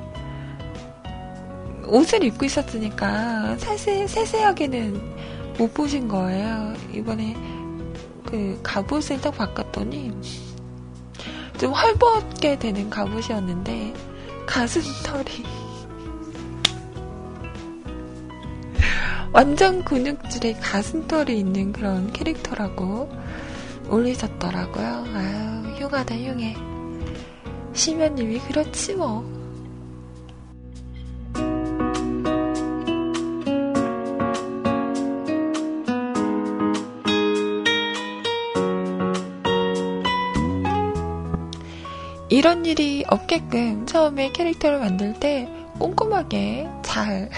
옷을 1.86 2.22
입고 2.24 2.44
있었으니까 2.44 3.56
사실 3.58 4.06
세세하게는 4.06 5.00
못 5.58 5.72
보신 5.74 6.06
거예요. 6.06 6.74
이번에 6.92 7.36
그 8.24 8.58
갑옷을 8.62 9.20
딱 9.20 9.30
바꿨더니 9.32 10.12
좀 11.58 11.72
헐벗게 11.72 12.58
되는 12.58 12.90
갑옷이었는데 12.90 13.94
가슴털이 14.46 15.44
완전 19.32 19.84
근육질에 19.84 20.54
가슴털이 20.54 21.38
있는 21.38 21.72
그런 21.72 22.12
캐릭터라고 22.12 23.10
올리셨더라고요. 23.88 25.04
아유, 25.14 25.57
흉하다, 25.88 26.14
흉해. 26.16 26.54
심연님이 27.72 28.40
그렇지 28.40 28.94
뭐. 28.94 29.24
이런 42.28 42.66
일이 42.66 43.04
없게끔 43.08 43.86
처음에 43.86 44.30
캐릭터를 44.32 44.80
만들 44.80 45.18
때 45.18 45.48
꼼꼼하게 45.78 46.68
잘 46.82 47.30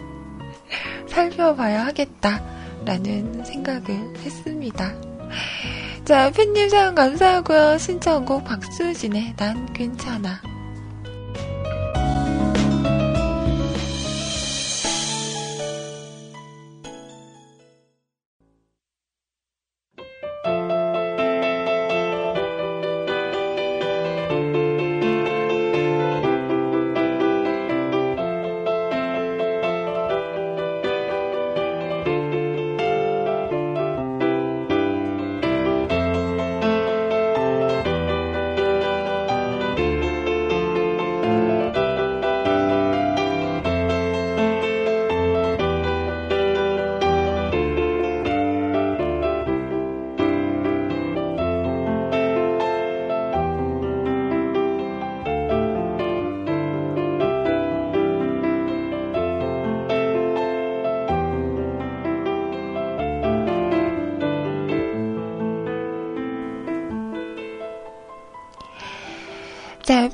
살펴봐야 1.06 1.84
하겠다라는 1.84 3.44
생각을 3.44 4.16
했습니다. 4.16 5.08
자, 6.08 6.30
팬님 6.30 6.70
사연 6.70 6.94
감사하고요. 6.94 7.76
신청곡 7.76 8.42
박수진의 8.44 9.34
난 9.36 9.70
괜찮아. 9.74 10.40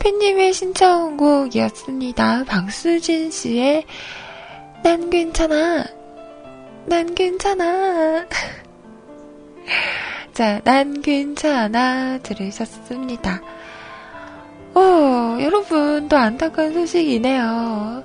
팬님의 0.05 0.53
신청곡이었습니다. 0.53 2.45
박수진 2.45 3.31
씨의 3.31 3.87
난 4.83 5.09
괜찮아. 5.09 5.87
난 6.85 7.15
괜찮아. 7.15 8.27
자, 10.35 10.61
난 10.63 11.01
괜찮아 11.01 12.19
들으셨습니다. 12.19 13.41
오, 14.75 14.81
어, 14.81 15.39
여러분, 15.41 16.07
또 16.11 16.19
안타까운 16.19 16.75
소식이네요. 16.75 18.05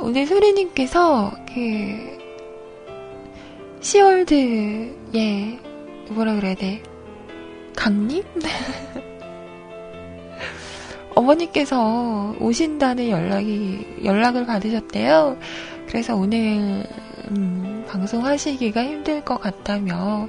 오늘 0.00 0.26
소리님께서, 0.26 1.30
그, 1.54 2.18
시월드, 3.80 4.92
예, 5.14 5.56
뭐라 6.10 6.34
그래야 6.34 6.56
돼? 6.56 6.82
강림? 7.76 8.24
어머니께서 11.18 12.36
오신다는 12.38 13.10
연락이 13.10 13.84
연락을 14.04 14.46
받으셨대요. 14.46 15.36
그래서 15.88 16.14
오늘 16.14 16.84
음, 17.30 17.84
방송하시기가 17.88 18.84
힘들 18.84 19.24
것 19.24 19.40
같다며 19.40 20.28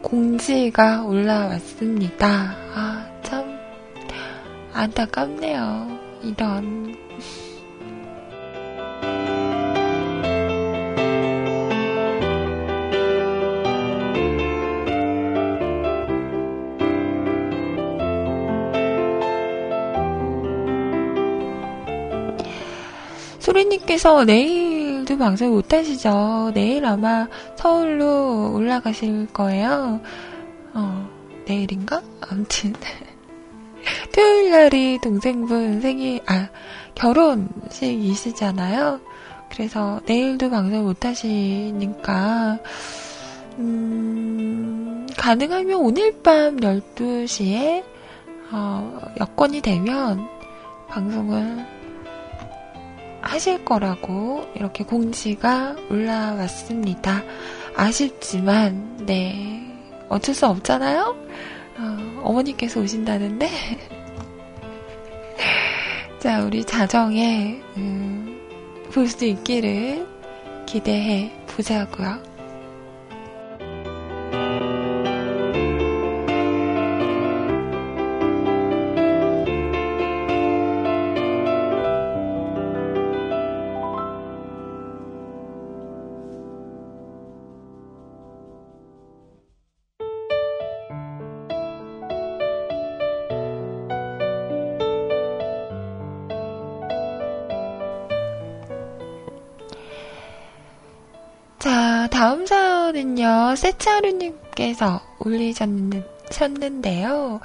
공지가 0.00 1.02
올라왔습니다. 1.02 2.54
아, 2.74 3.06
참 3.22 3.58
안타깝네요. 4.72 5.98
이런 6.22 6.94
소리님께서 23.54 24.24
내일도 24.24 25.16
방송 25.16 25.52
못 25.52 25.72
하시죠? 25.72 26.50
내일 26.54 26.84
아마 26.84 27.28
서울로 27.54 28.52
올라가실 28.52 29.28
거예요. 29.32 30.00
어, 30.74 31.08
내일인가? 31.46 32.02
아무튼. 32.20 32.74
토요일 34.12 34.50
날이 34.50 34.98
동생분 35.00 35.80
생일, 35.80 36.20
아, 36.26 36.48
결혼식이시잖아요. 36.96 38.98
그래서 39.50 40.00
내일도 40.04 40.50
방송 40.50 40.82
못 40.82 41.04
하시니까, 41.04 42.58
음, 43.58 45.06
가능하면 45.16 45.78
오늘 45.78 46.20
밤 46.22 46.56
12시에, 46.56 47.84
어, 48.50 49.00
여건이 49.20 49.60
되면 49.60 50.26
방송을 50.88 51.83
하실 53.24 53.64
거라고 53.64 54.46
이렇게 54.54 54.84
공지가 54.84 55.74
올라왔습니다. 55.90 57.22
아쉽지만, 57.76 58.98
네. 59.06 59.60
어쩔 60.08 60.34
수 60.34 60.46
없잖아요? 60.46 61.16
어, 61.78 62.32
머니께서 62.32 62.80
오신다는데. 62.80 63.48
자, 66.20 66.42
우리 66.44 66.64
자정에, 66.64 67.60
음, 67.76 68.40
볼 68.92 69.08
수 69.08 69.24
있기를 69.24 70.06
기대해 70.66 71.32
보자고요. 71.48 72.33
다음 102.10 102.46
사연은요, 102.46 103.54
세차루님께서 103.56 105.00
올리셨는데요. 105.20 107.40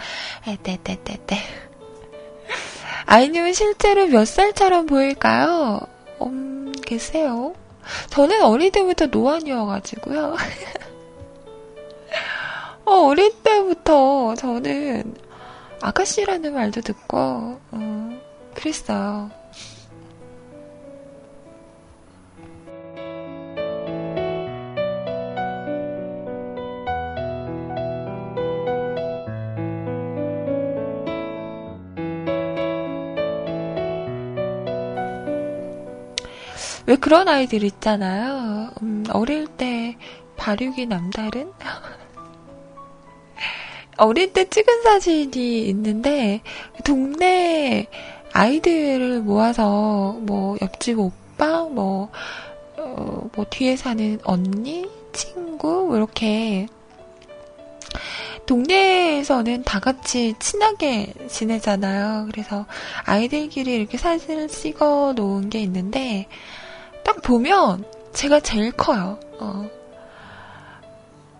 에떼떼떼떼. 0.48 1.38
아이님은 3.06 3.54
실제로 3.54 4.08
몇 4.08 4.26
살처럼 4.26 4.86
보일까요? 4.86 5.80
음, 6.22 6.72
글쎄요. 6.88 7.56
저는 8.10 8.44
어릴 8.44 8.72
때부터 8.72 9.08
노안이어가지고요. 9.08 10.38
어, 12.86 12.92
어릴 12.92 13.34
때부터 13.42 14.36
저는 14.36 15.16
아가씨라는 15.82 16.54
말도 16.54 16.82
듣고, 16.82 17.60
어, 17.72 18.20
그랬어요. 18.54 19.32
왜 36.90 36.96
그런 36.96 37.28
아이들 37.28 37.64
있잖아요. 37.64 38.72
음, 38.82 39.06
어릴 39.14 39.46
때 39.46 39.96
발육이 40.38 40.88
남다른? 40.88 41.52
어릴 43.98 44.34
때 44.34 44.50
찍은 44.50 44.82
사진이 44.82 45.68
있는데, 45.68 46.42
동네 46.84 47.86
아이들을 48.34 49.22
모아서, 49.22 50.18
뭐, 50.22 50.58
옆집 50.64 50.98
오빠, 50.98 51.66
뭐, 51.66 52.10
어, 52.78 53.30
뭐, 53.36 53.46
뒤에 53.52 53.76
사는 53.76 54.20
언니, 54.24 54.90
친구, 55.14 55.86
뭐 55.86 55.96
이렇게, 55.96 56.66
동네에서는 58.48 59.64
다 59.64 59.80
같이 59.80 60.34
친하게 60.40 61.14
지내잖아요. 61.28 62.30
그래서 62.32 62.66
아이들끼리 63.06 63.76
이렇게 63.76 64.00
사진을 64.00 64.48
찍어 64.48 65.14
놓은 65.16 65.52
게 65.52 65.60
있는데, 65.60 66.26
딱 67.04 67.22
보면 67.22 67.86
제가 68.14 68.40
제일 68.40 68.72
커요. 68.72 69.20
어. 69.40 69.70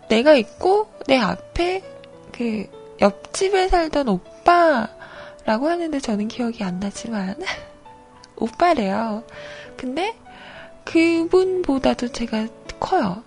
내가 0.10 0.34
있고 0.36 0.88
내 1.08 1.18
앞에 1.18 1.84
그 2.32 2.68
옆집에 3.02 3.68
살던 3.68 4.08
오빠라고 4.10 5.68
하는데 5.68 6.00
저는 6.00 6.28
기억이 6.28 6.64
안 6.64 6.80
나지만 6.80 7.36
오빠래요. 8.36 9.24
근데 9.78 10.16
그분보다도 10.86 12.10
제가 12.10 12.48
커요. 12.80 13.24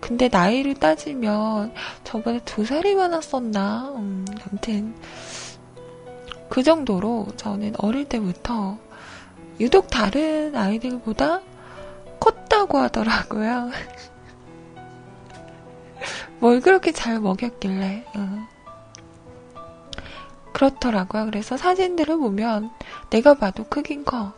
근데 0.00 0.28
나이를 0.28 0.74
따지면 0.74 1.74
저번에 2.04 2.40
두 2.44 2.64
살이 2.64 2.94
많았었나? 2.94 3.92
음, 3.96 4.24
아무튼 4.48 4.94
그 6.48 6.62
정도로 6.62 7.28
저는 7.36 7.74
어릴 7.78 8.06
때부터 8.06 8.78
유독 9.60 9.88
다른 9.90 10.56
아이들보다 10.56 11.42
컸다고 12.20 12.78
하더라고요. 12.78 13.70
뭘 16.38 16.60
그렇게 16.60 16.92
잘 16.92 17.20
먹였길래. 17.20 18.04
어. 18.16 18.48
그렇더라고요. 20.52 21.26
그래서 21.26 21.56
사진들을 21.56 22.16
보면 22.18 22.70
내가 23.10 23.34
봐도 23.34 23.64
크긴 23.64 24.04
커. 24.04 24.32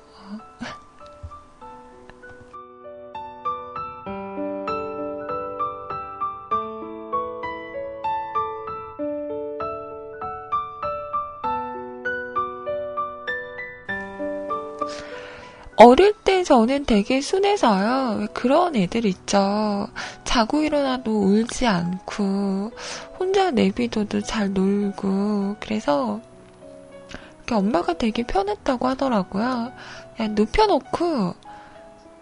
어릴 15.76 16.12
때 16.24 16.44
저는 16.44 16.84
되게 16.84 17.20
순해서요. 17.20 18.28
그런 18.34 18.76
애들 18.76 19.06
있죠. 19.06 19.88
자고 20.24 20.62
일어나도 20.62 21.10
울지 21.10 21.66
않고, 21.66 22.72
혼자 23.18 23.50
내비둬도 23.50 24.20
잘 24.20 24.52
놀고, 24.52 25.56
그래서, 25.60 26.20
엄마가 27.50 27.94
되게 27.94 28.22
편했다고 28.22 28.88
하더라고요. 28.88 29.72
그냥 30.16 30.34
눕혀놓고, 30.34 31.34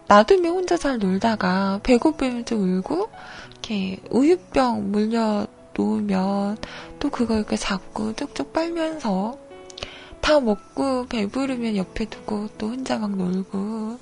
놔두면 0.08 0.52
혼자 0.52 0.76
잘 0.76 0.98
놀다가, 0.98 1.80
배고프면 1.82 2.44
좀 2.44 2.62
울고, 2.62 3.08
이렇게 3.52 3.98
우유병 4.10 4.90
물려 4.92 5.46
놓으면, 5.76 6.56
또 6.98 7.10
그걸 7.10 7.38
이렇게 7.38 7.56
잡고 7.56 8.14
쭉쭉 8.14 8.52
빨면서, 8.52 9.36
다 10.20 10.40
먹고 10.40 11.06
배부르면 11.06 11.76
옆에 11.76 12.04
두고 12.06 12.48
또 12.58 12.68
혼자 12.68 12.98
막 12.98 13.16
놀고. 13.16 13.98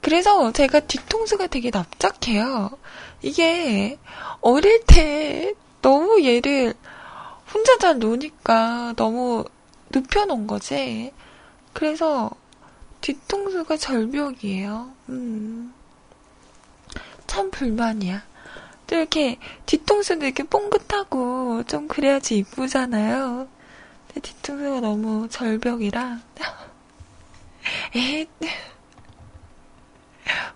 그래서 0.00 0.52
제가 0.52 0.80
뒤통수가 0.80 1.48
되게 1.48 1.70
납작해요. 1.70 2.70
이게 3.22 3.98
어릴 4.40 4.84
때 4.86 5.54
너무 5.82 6.22
얘를 6.24 6.74
혼자 7.52 7.78
잘 7.78 7.98
노니까 7.98 8.94
너무 8.96 9.44
눕혀놓은 9.90 10.46
거지. 10.46 11.12
그래서 11.72 12.30
뒤통수가 13.00 13.76
절벽이에요. 13.76 14.90
음. 15.08 15.72
참 17.26 17.50
불만이야. 17.50 18.22
또 18.86 18.96
이렇게 18.96 19.38
뒤통수도 19.66 20.24
이렇게 20.24 20.42
뽕긋하고 20.42 21.64
좀 21.64 21.88
그래야지 21.88 22.38
이쁘잖아요. 22.38 23.48
뒤통수가 24.14 24.80
너무 24.80 25.28
절벽이라. 25.28 26.18
에 27.96 28.26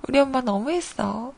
우리 0.09 0.19
엄마 0.19 0.41
너무했어. 0.41 1.35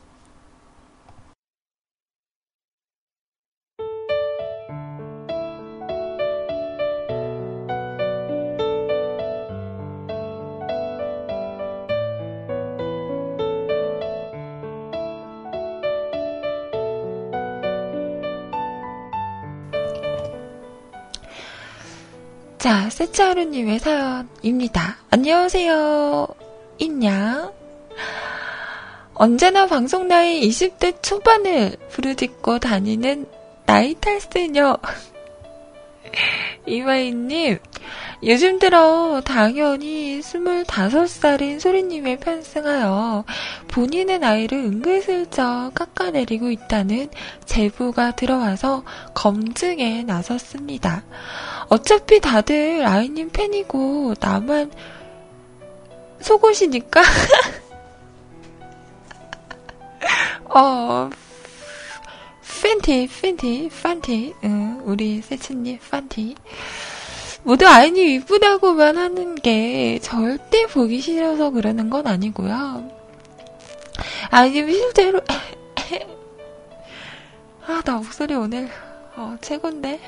자, 22.65 22.89
세차하루님의 22.89 23.77
사연입니다. 23.77 24.97
안녕하세요. 25.11 26.27
있냐? 26.79 27.51
언제나 29.13 29.67
방송 29.67 30.07
나이 30.07 30.41
20대 30.49 30.99
초반을 31.03 31.77
부르짖고 31.91 32.57
다니는 32.57 33.27
나이 33.67 33.93
탈세녀. 33.93 34.79
이화인님, 36.65 37.59
요즘 38.25 38.57
들어 38.57 39.21
당연히 39.23 40.19
25살인 40.19 41.59
소리님에 41.59 42.17
편승하여 42.17 43.23
본인의 43.67 44.17
나이를 44.17 44.57
은근슬쩍 44.57 45.75
깎아내리고 45.75 46.49
있다는 46.49 47.09
제보가 47.45 48.15
들어와서 48.15 48.83
검증에 49.13 50.01
나섰습니다. 50.01 51.03
어차피 51.67 52.19
다들 52.19 52.83
아이님 52.87 53.29
팬이고 53.29 54.15
나만 54.19 54.71
속옷이니까? 56.19 57.03
어 60.49 61.11
팬티 62.63 63.07
팬티 63.21 63.69
판티. 63.83 64.33
응, 64.43 64.81
우리 64.83 65.21
세츠님 65.21 65.77
판티 65.91 66.35
모두 67.45 67.67
아이님 67.67 68.07
이쁘다고만 68.21 68.97
하는 68.97 69.35
게 69.35 69.99
절대 69.99 70.65
보기 70.65 70.99
싫어서 70.99 71.51
그러는 71.51 71.89
건 71.89 72.07
아니고요. 72.07 72.89
아이님 74.31 74.71
실제로 74.71 75.21
아 77.67 77.81
나 77.83 77.97
목소리 77.97 78.33
오늘 78.35 78.69
어, 79.15 79.37
최곤데. 79.41 79.99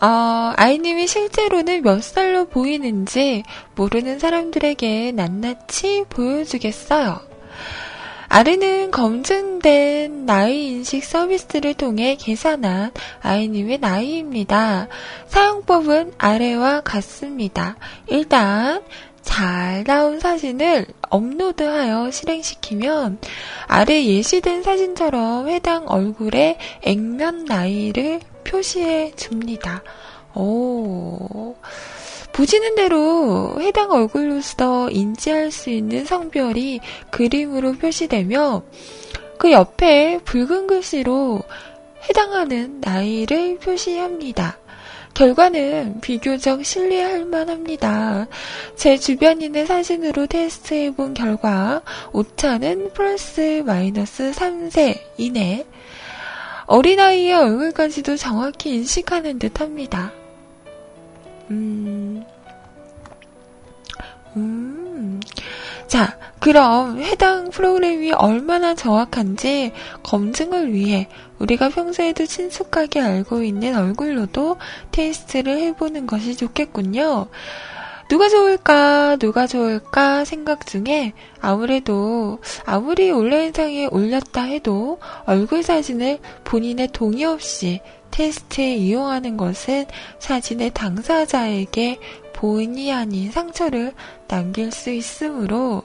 어, 0.00 0.52
아이님이 0.56 1.06
실제로는 1.06 1.82
몇 1.82 2.02
살로 2.02 2.46
보이는지 2.46 3.44
모르는 3.74 4.18
사람들에게 4.18 5.12
낱낱이 5.12 6.04
보여주겠어요. 6.10 7.20
아래는 8.28 8.90
검증된 8.90 10.26
나이 10.26 10.66
인식 10.68 11.04
서비스를 11.04 11.74
통해 11.74 12.16
계산한 12.16 12.90
아이님의 13.22 13.78
나이입니다. 13.78 14.88
사용법은 15.28 16.12
아래와 16.18 16.82
같습니다. 16.82 17.76
일단 18.08 18.82
잘 19.22 19.84
나온 19.84 20.20
사진을 20.20 20.86
업로드하여 21.08 22.10
실행시키면 22.10 23.18
아래 23.66 24.04
예시된 24.04 24.62
사진처럼 24.62 25.48
해당 25.48 25.84
얼굴의 25.88 26.58
액면 26.82 27.44
나이를 27.44 28.20
표시해 28.46 29.12
줍니다. 29.16 29.82
오. 30.34 31.56
보시는 32.32 32.74
대로 32.74 33.56
해당 33.60 33.90
얼굴로서 33.90 34.90
인지할 34.90 35.50
수 35.50 35.70
있는 35.70 36.04
성별이 36.04 36.80
그림으로 37.10 37.72
표시되며 37.74 38.62
그 39.38 39.52
옆에 39.52 40.20
붉은 40.24 40.66
글씨로 40.66 41.40
해당하는 42.08 42.80
나이를 42.82 43.58
표시합니다. 43.58 44.58
결과는 45.14 46.02
비교적 46.02 46.62
신뢰할 46.62 47.24
만합니다. 47.24 48.26
제 48.76 48.98
주변인의 48.98 49.64
사진으로 49.64 50.26
테스트해 50.26 50.94
본 50.94 51.14
결과 51.14 51.80
오차는 52.12 52.92
플러스 52.92 53.62
마이너스 53.64 54.30
3세 54.32 54.98
이내 55.16 55.64
어린아이의 56.66 57.32
얼굴까지도 57.32 58.16
정확히 58.16 58.74
인식하는 58.74 59.38
듯 59.38 59.60
합니다. 59.60 60.12
음, 61.50 62.24
음. 64.36 65.20
자, 65.86 66.18
그럼 66.40 67.00
해당 67.00 67.50
프로그램이 67.50 68.12
얼마나 68.12 68.74
정확한지 68.74 69.72
검증을 70.02 70.72
위해 70.72 71.08
우리가 71.38 71.68
평소에도 71.68 72.26
친숙하게 72.26 73.00
알고 73.00 73.42
있는 73.42 73.76
얼굴로도 73.76 74.56
테스트를 74.90 75.58
해보는 75.58 76.06
것이 76.06 76.36
좋겠군요. 76.36 77.28
누가 78.08 78.28
좋을까, 78.28 79.16
누가 79.16 79.46
좋을까 79.46 80.24
생각 80.24 80.66
중에 80.66 81.12
아무래도 81.40 82.38
아무리 82.64 83.10
온라인상에 83.10 83.86
올렸다 83.86 84.42
해도 84.42 85.00
얼굴 85.24 85.62
사진을 85.64 86.18
본인의 86.44 86.88
동의 86.92 87.24
없이 87.24 87.80
테스트에 88.12 88.76
이용하는 88.76 89.36
것은 89.36 89.86
사진의 90.20 90.70
당사자에게 90.72 91.98
본의 92.32 92.92
아닌 92.92 93.32
상처를 93.32 93.92
남길 94.28 94.70
수 94.70 94.90
있으므로 94.90 95.82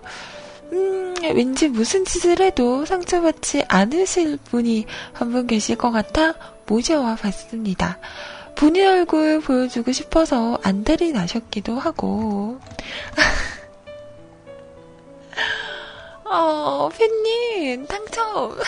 음, 0.72 1.14
왠지 1.24 1.68
무슨 1.70 2.06
짓을 2.06 2.40
해도 2.40 2.86
상처받지 2.86 3.66
않으실 3.68 4.38
분이 4.46 4.86
한 5.14 5.32
분 5.32 5.48
계실 5.48 5.76
것 5.76 5.92
같아 5.92 6.34
모셔와 6.68 7.16
봤습니다. 7.16 8.00
본인 8.56 8.88
얼굴 8.88 9.42
보여주고 9.42 9.92
싶어서 9.92 10.58
안달이 10.64 11.12
나셨기도 11.12 11.78
하고. 11.80 12.60
어, 16.26 16.90
팬님, 16.90 17.86
당첨! 17.88 18.56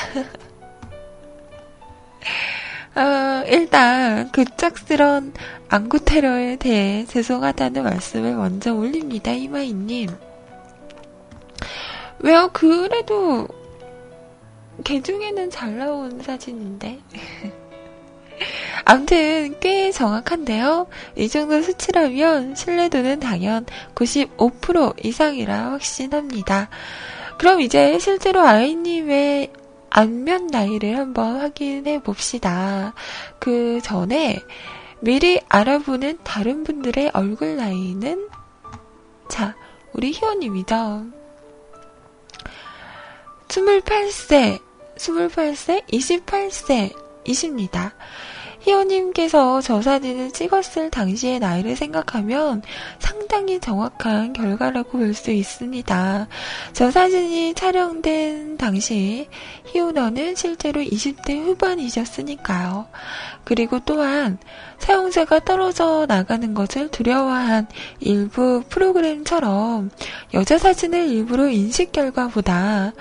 어, 2.95 3.43
일단, 3.47 4.31
급작스런 4.31 5.33
안구 5.69 6.05
테러에 6.05 6.57
대해 6.57 7.05
죄송하다는 7.05 7.83
말씀을 7.83 8.35
먼저 8.35 8.73
올립니다, 8.73 9.31
이마이님. 9.31 10.09
왜요? 12.19 12.49
그래도, 12.53 13.47
개 14.83 15.01
중에는 15.01 15.49
잘 15.49 15.77
나온 15.77 16.21
사진인데. 16.21 16.99
아무튼 18.85 19.55
꽤 19.59 19.91
정확한데요. 19.91 20.87
이 21.15 21.29
정도 21.29 21.61
수치라면 21.61 22.55
신뢰도는 22.55 23.19
당연 23.19 23.65
95% 23.95 25.05
이상이라 25.05 25.71
확신합니다. 25.71 26.69
그럼 27.37 27.61
이제 27.61 27.97
실제로 27.99 28.41
아이님의 28.41 29.51
안면 29.89 30.47
나이를 30.47 30.97
한번 30.97 31.39
확인해 31.39 32.01
봅시다. 32.01 32.93
그 33.39 33.79
전에 33.83 34.39
미리 34.99 35.39
알아보는 35.49 36.19
다른 36.23 36.63
분들의 36.63 37.11
얼굴 37.13 37.57
나이는 37.57 38.29
자, 39.29 39.55
우리 39.93 40.11
희원님이죠. 40.11 41.05
28세, 43.47 44.59
28세, 44.95 45.85
28세, 45.87 46.95
이십니다. 47.25 47.93
희호님께서 48.63 49.61
저 49.61 49.81
사진을 49.81 50.31
찍었을 50.31 50.89
당시의 50.89 51.39
나이를 51.39 51.75
생각하면 51.75 52.61
상당히 52.99 53.59
정확한 53.59 54.33
결과라고 54.33 54.99
볼 54.99 55.13
수 55.13 55.31
있습니다. 55.31 56.27
저 56.73 56.89
사진이 56.91 57.53
촬영된 57.53 58.57
당시 58.57 59.27
희호너는 59.65 60.35
실제로 60.35 60.81
20대 60.81 61.43
후반이셨으니까요. 61.43 62.87
그리고 63.43 63.79
또한 63.85 64.39
사용자가 64.79 65.39
떨어져 65.39 66.05
나가는 66.07 66.53
것을 66.53 66.89
두려워한 66.89 67.67
일부 67.99 68.63
프로그램처럼 68.69 69.91
여자 70.33 70.57
사진을 70.57 71.09
일부러 71.09 71.47
인식 71.47 71.91
결과보다 71.91 72.93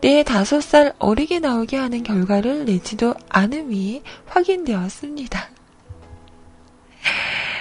내 0.00 0.22
다섯 0.22 0.60
살 0.62 0.94
어리게 0.98 1.40
나오게 1.40 1.76
하는 1.76 2.02
결과를 2.02 2.64
내지도 2.64 3.14
않음이 3.28 4.02
확인되었습니다. 4.26 5.50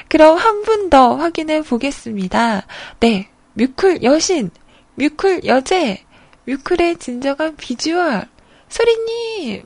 그럼 0.07 0.37
한 0.37 0.63
분 0.63 0.89
더 0.89 1.15
확인해 1.15 1.61
보겠습니다. 1.61 2.65
네, 2.99 3.29
뮤클 3.53 4.01
여신, 4.03 4.49
뮤클 4.95 5.45
여제, 5.45 6.03
뮤클의 6.45 6.97
진정한 6.97 7.55
비주얼, 7.57 8.27
소리님! 8.69 9.63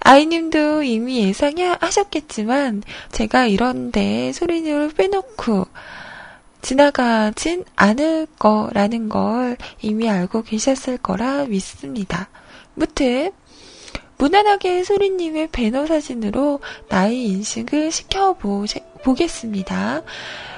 아이님도 0.00 0.82
이미 0.82 1.20
예상하셨겠지만, 1.28 2.82
제가 3.12 3.46
이런데 3.46 4.32
소리님을 4.32 4.90
빼놓고, 4.94 5.66
지나가진 6.62 7.64
않을 7.76 8.26
거라는 8.38 9.08
걸 9.08 9.56
이미 9.80 10.08
알고 10.08 10.42
계셨을 10.42 10.98
거라 10.98 11.46
믿습니다. 11.46 12.28
무튼 12.74 13.32
무난하게 14.18 14.84
소리님의 14.84 15.48
배너 15.52 15.86
사진으로 15.86 16.60
나이 16.88 17.26
인식을 17.26 17.92
시켜보겠습니다. 17.92 20.02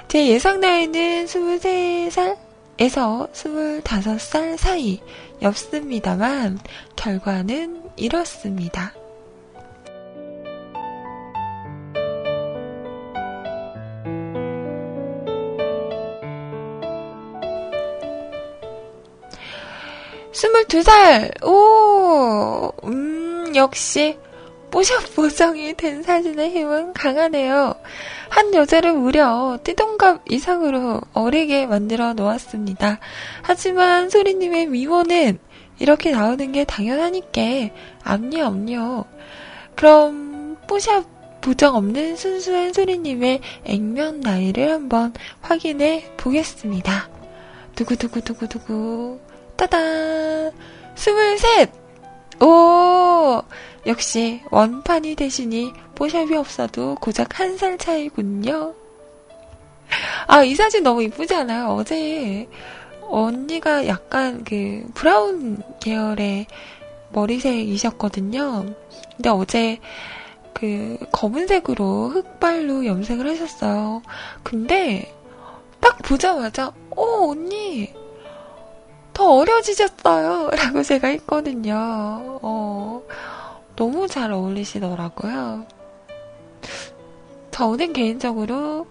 제 0.08 0.26
예상 0.26 0.60
나이는 0.60 1.26
23살에서 1.26 3.30
25살 3.32 4.56
사이 4.56 5.00
였습니다만 5.42 6.58
결과는 6.96 7.82
이렇습니다. 7.96 8.94
22살! 20.32 21.44
오! 21.44 22.72
음, 22.84 23.52
역시, 23.56 24.16
뽀샵 24.70 25.14
보정이 25.16 25.74
된 25.74 26.02
사진의 26.02 26.50
힘은 26.50 26.92
강하네요. 26.92 27.74
한 28.28 28.54
여자를 28.54 28.92
무려 28.92 29.58
띠동갑 29.64 30.30
이상으로 30.30 31.00
어리게 31.12 31.66
만들어 31.66 32.14
놓았습니다. 32.14 33.00
하지만 33.42 34.08
소리님의 34.08 34.66
미모는 34.66 35.38
이렇게 35.80 36.12
나오는 36.12 36.52
게 36.52 36.64
당연하니까, 36.64 37.40
암요, 38.04 38.44
암요. 38.44 39.04
그럼, 39.74 40.56
뽀샵 40.68 41.40
보정 41.40 41.74
없는 41.74 42.16
순수한 42.16 42.72
소리님의 42.72 43.40
액면 43.64 44.20
나이를 44.20 44.70
한번 44.70 45.12
확인해 45.40 46.04
보겠습니다. 46.16 47.08
두구두구두구두구. 47.74 49.29
따단! 49.60 50.52
스물셋! 50.94 51.70
오! 52.42 53.42
역시 53.84 54.40
원판이 54.50 55.16
대신이 55.16 55.74
뽀샵이 55.96 56.34
없어도 56.34 56.94
고작 56.94 57.38
한 57.38 57.58
살 57.58 57.76
차이군요. 57.76 58.72
아, 60.26 60.42
이 60.44 60.54
사진 60.54 60.82
너무 60.82 61.02
이쁘지 61.02 61.34
않아요? 61.34 61.74
어제 61.74 62.48
언니가 63.02 63.86
약간 63.86 64.44
그 64.44 64.88
브라운 64.94 65.62
계열의 65.80 66.46
머리색이셨거든요. 67.10 68.64
근데 69.16 69.28
어제 69.28 69.78
그 70.54 70.96
검은색으로 71.12 72.08
흑발로 72.08 72.86
염색을 72.86 73.28
하셨어요. 73.28 74.00
근데 74.42 75.14
딱 75.80 75.98
보자마자, 75.98 76.72
어, 76.96 77.28
언니, 77.28 77.92
더 79.20 79.34
어려지셨어요. 79.34 80.48
라고 80.56 80.82
제가 80.82 81.08
했거든요. 81.08 81.74
어, 82.40 83.02
너무 83.76 84.08
잘 84.08 84.32
어울리시더라고요. 84.32 85.66
저는 87.50 87.92
개인적으로 87.92 88.86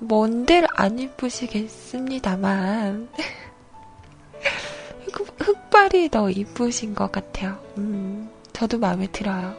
뭔들 0.00 0.66
안 0.74 0.98
이쁘시겠습니다만, 0.98 3.08
흑발이 5.38 6.08
더 6.08 6.28
이쁘신 6.28 6.96
것 6.96 7.12
같아요. 7.12 7.56
음, 7.78 8.28
저도 8.52 8.78
마음에 8.78 9.06
들어요. 9.12 9.54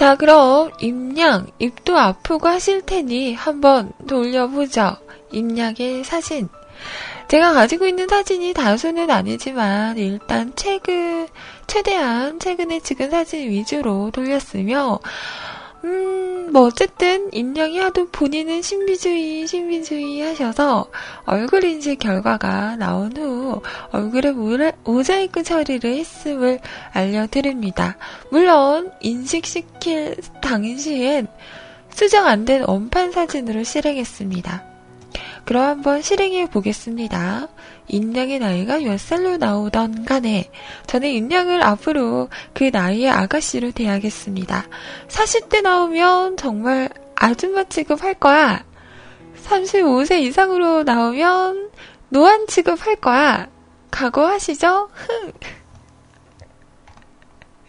자, 0.00 0.16
그럼 0.16 0.70
임양, 0.80 1.48
입도 1.58 1.98
아프고 1.98 2.48
하실 2.48 2.80
테니 2.80 3.34
한번 3.34 3.92
돌려보죠. 4.08 4.96
임양의 5.30 6.04
사진. 6.04 6.48
제가 7.28 7.52
가지고 7.52 7.86
있는 7.86 8.08
사진이 8.08 8.54
다수는 8.54 9.10
아니지만 9.10 9.98
일단 9.98 10.54
최근, 10.56 11.28
최대한 11.66 12.40
최근에 12.40 12.80
찍은 12.80 13.10
사진 13.10 13.50
위주로 13.50 14.10
돌렸으며 14.10 15.00
음, 15.84 16.50
뭐, 16.52 16.62
어쨌든, 16.66 17.30
임양이 17.32 17.78
하도 17.78 18.06
본인은 18.10 18.60
신비주의, 18.60 19.46
신비주의 19.46 20.20
하셔서 20.20 20.90
얼굴 21.24 21.64
인식 21.64 21.98
결과가 22.00 22.76
나온 22.76 23.16
후 23.16 23.62
얼굴에 23.90 24.72
모자이크 24.84 25.42
처리를 25.42 25.94
했음을 25.96 26.60
알려드립니다. 26.92 27.96
물론, 28.30 28.92
인식시킬 29.00 30.16
당시엔 30.42 31.28
수정 31.90 32.26
안 32.26 32.44
된 32.44 32.64
원판 32.66 33.12
사진으로 33.12 33.64
실행했습니다. 33.64 34.64
그럼 35.44 35.64
한번 35.64 36.02
실행해 36.02 36.46
보겠습니다. 36.46 37.48
인양의 37.90 38.38
나이가 38.38 38.78
몇 38.78 38.98
살로 38.98 39.36
나오던 39.36 40.04
간에 40.04 40.50
저는 40.86 41.08
인양을 41.08 41.62
앞으로 41.62 42.28
그 42.54 42.70
나이의 42.72 43.10
아가씨로 43.10 43.72
대하겠습니다. 43.72 44.64
40대 45.08 45.62
나오면 45.62 46.36
정말 46.36 46.88
아줌마 47.16 47.64
취급할 47.64 48.14
거야. 48.14 48.64
35세 49.44 50.20
이상으로 50.20 50.84
나오면 50.84 51.70
노안 52.10 52.46
취급할 52.46 52.96
거야. 52.96 53.48
각오하시죠? 53.90 54.90
흥. 54.92 55.32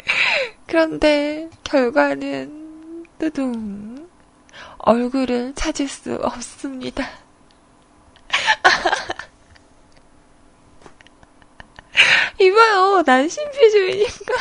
그런데 0.67 1.49
결과는 1.63 3.07
뚜둥 3.17 4.07
얼굴을 4.78 5.53
찾을 5.55 5.88
수 5.88 6.15
없습니다. 6.15 7.07
이봐요, 12.42 13.04
난 13.06 13.30
신비주의니까. 13.30 14.34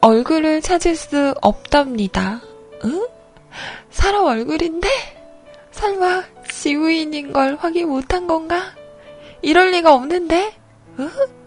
얼굴을 0.00 0.60
찾을 0.60 0.94
수 0.94 1.34
없답니다. 1.42 2.40
응? 2.84 3.08
사람 3.90 4.26
얼굴인데? 4.26 4.88
설마 5.72 6.24
지우인인 6.50 7.32
걸 7.32 7.56
확인 7.56 7.88
못한 7.88 8.26
건가? 8.26 8.74
이럴 9.42 9.70
리가 9.70 9.94
없는데? 9.94 10.54
응? 10.98 11.37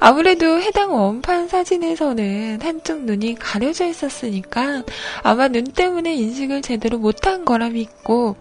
아무래도 0.00 0.60
해당 0.60 0.94
원판 0.94 1.48
사진에서는 1.48 2.60
한쪽 2.62 3.04
눈이 3.04 3.34
가려져 3.34 3.86
있었으니까 3.86 4.84
아마 5.22 5.48
눈 5.48 5.64
때문에 5.64 6.14
인식을 6.14 6.62
제대로 6.62 6.98
못한 6.98 7.44
거라 7.44 7.68
믿고 7.70 8.36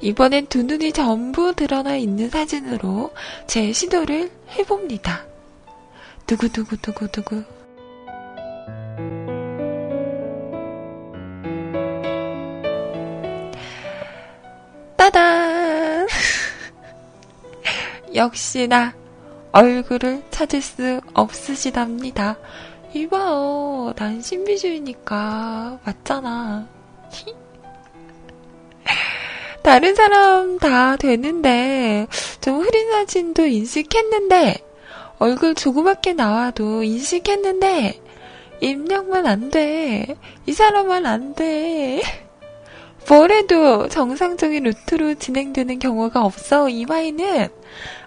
이번엔 0.00 0.46
두 0.46 0.62
눈이 0.62 0.92
전부 0.92 1.54
드러나 1.54 1.96
있는 1.96 2.30
사진으로 2.30 3.10
제 3.46 3.72
시도를 3.72 4.30
해봅니다. 4.58 5.26
두구두구두구두구. 6.26 7.44
따단! 14.96 16.06
역시나 18.14 18.94
얼굴을 19.52 20.22
찾을 20.30 20.60
수 20.60 21.00
없으시답니다. 21.14 22.36
이봐요. 22.94 23.92
난 23.96 24.20
신비주의니까. 24.20 25.80
맞잖아. 25.84 26.66
다른 29.62 29.94
사람 29.94 30.58
다 30.58 30.96
되는데, 30.96 32.06
좀 32.40 32.60
흐린 32.60 32.90
사진도 32.90 33.44
인식했는데, 33.46 34.56
얼굴 35.18 35.54
조그맣게 35.54 36.14
나와도 36.14 36.82
인식했는데, 36.82 38.00
입력만 38.60 39.26
안 39.26 39.50
돼. 39.50 40.16
이 40.46 40.52
사람만 40.52 41.04
안 41.06 41.34
돼. 41.34 42.00
뭐래도 43.08 43.88
정상적인 43.88 44.64
루트로 44.64 45.14
진행되는 45.14 45.78
경우가 45.78 46.24
없어. 46.24 46.68
이마이는 46.68 47.48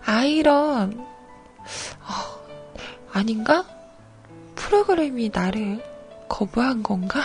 아이런 0.06 1.11
어, 2.02 2.14
아닌가? 3.14 3.66
프로그램이 4.56 5.30
나를 5.34 5.84
거부한 6.30 6.84
건가? 6.84 7.22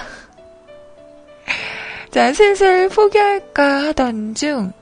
자, 2.11 2.33
슬슬 2.33 2.89
포기할까 2.89 3.85
하던 3.89 4.35
중, 4.35 4.73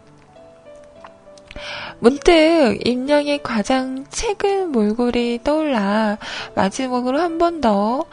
문득 1.99 2.79
임영의 2.85 3.43
과장 3.43 4.05
최근 4.11 4.71
몰골이 4.73 5.41
떠올라 5.45 6.19
마지막으로 6.55 7.21
한 7.21 7.39
번 7.39 7.61
더 7.61 8.05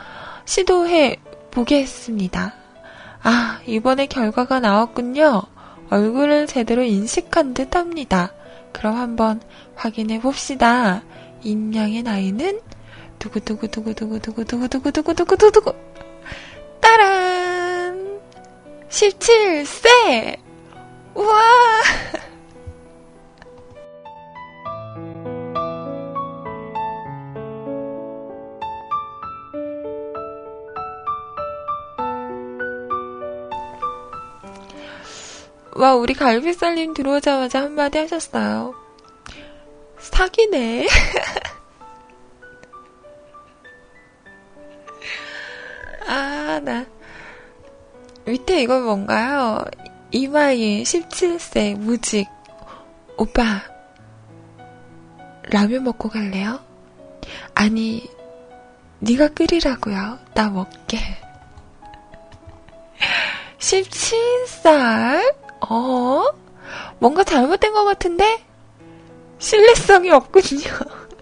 시도해 0.46 1.18
보겠습니다. 1.52 2.54
아, 3.24 3.60
이번에 3.66 4.06
결과가 4.08 4.60
나왔군요. 4.60 5.44
얼굴을 5.90 6.48
제대로 6.48 6.82
인식한 6.84 7.54
듯 7.54 7.76
합니다. 7.76 8.32
그럼 8.72 8.96
한번 8.96 9.42
확인해 9.76 10.20
봅시다. 10.22 11.04
임양의 11.44 12.04
나이는 12.04 12.62
두구두구두구두구두구두구두구두구두구두구 13.20 15.74
따란! 16.80 18.20
17세! 18.90 20.38
우와! 21.16 21.42
와, 35.76 35.96
우리 35.96 36.14
갈비살님 36.14 36.94
들어오자마자 36.94 37.64
한마디 37.64 37.98
하셨어요. 37.98 38.81
사기네. 40.02 40.88
아, 46.08 46.60
나. 46.64 46.86
밑에 48.26 48.64
이건 48.64 48.84
뭔가요? 48.84 49.64
이마이 50.12 50.84
17세 50.84 51.78
무직. 51.78 52.28
오빠, 53.18 53.62
라면 55.44 55.84
먹고 55.84 56.10
갈래요? 56.10 56.60
아니, 57.54 58.10
네가 59.00 59.30
끓이라고요. 59.30 60.20
나 60.34 60.50
먹게. 60.50 60.98
17살? 63.60 65.36
어? 65.70 66.24
뭔가 67.00 67.24
잘못된 67.24 67.74
것 67.74 67.84
같은데? 67.84 68.44
신뢰성이 69.42 70.12
없군요. 70.12 70.70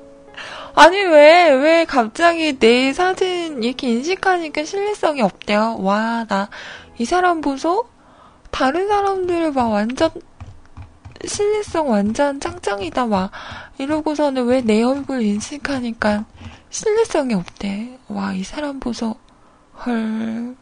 아니, 0.76 0.98
왜, 0.98 1.50
왜 1.52 1.86
갑자기 1.86 2.58
내 2.60 2.94
사진 2.94 3.64
이렇게 3.64 3.90
인식하니까 3.90 4.64
신뢰성이 4.66 5.22
없대요? 5.22 5.78
와, 5.80 6.26
나, 6.28 6.50
이 6.98 7.06
사람 7.06 7.42
보소? 7.42 7.88
다른 8.52 8.88
사람들 8.88 9.52
막 9.54 9.70
완전, 9.72 10.10
신뢰성 11.26 11.90
완전 11.90 12.40
짱짱이다, 12.40 13.06
막. 13.08 13.32
이러고서는 13.78 14.46
왜 14.48 14.62
내 14.62 14.84
얼굴 14.84 15.22
인식하니까 15.22 16.26
신뢰성이 16.70 17.34
없대. 17.36 18.00
와, 18.10 18.34
이 18.34 18.44
사람 18.44 18.80
보소. 18.80 19.16
헐. 19.86 20.56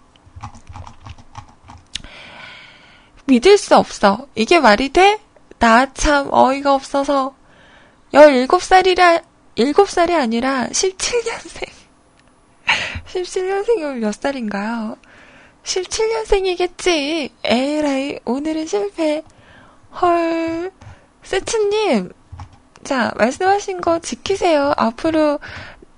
믿을 3.25 3.57
수 3.57 3.75
없어. 3.75 4.27
이게 4.35 4.59
말이 4.59 4.89
돼? 4.89 5.19
나 5.59 5.87
참 5.93 6.29
어이가 6.31 6.73
없어서. 6.75 7.35
17살이라, 8.13 9.23
7살이 9.55 10.11
아니라 10.11 10.67
17년생. 10.67 11.67
17년생이면 13.07 13.97
몇 13.99 14.13
살인가요? 14.13 14.97
17년생이겠지. 15.63 17.31
에라이, 17.43 18.19
오늘은 18.25 18.65
실패. 18.65 19.23
헐. 20.01 20.71
세츠님, 21.23 22.13
자, 22.83 23.11
말씀하신 23.17 23.81
거 23.81 23.99
지키세요. 23.99 24.73
앞으로 24.77 25.39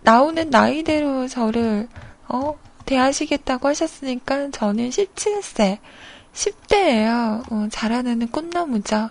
나오는 0.02 0.49
나이대로 0.49 1.27
저를, 1.27 1.88
어, 2.27 2.57
대하시겠다고 2.86 3.68
하셨으니까 3.68 4.49
저는 4.49 4.90
17세. 4.90 5.77
10대예요. 6.34 7.44
어, 7.52 7.68
자라는 7.69 8.27
꽃나무죠. 8.30 9.10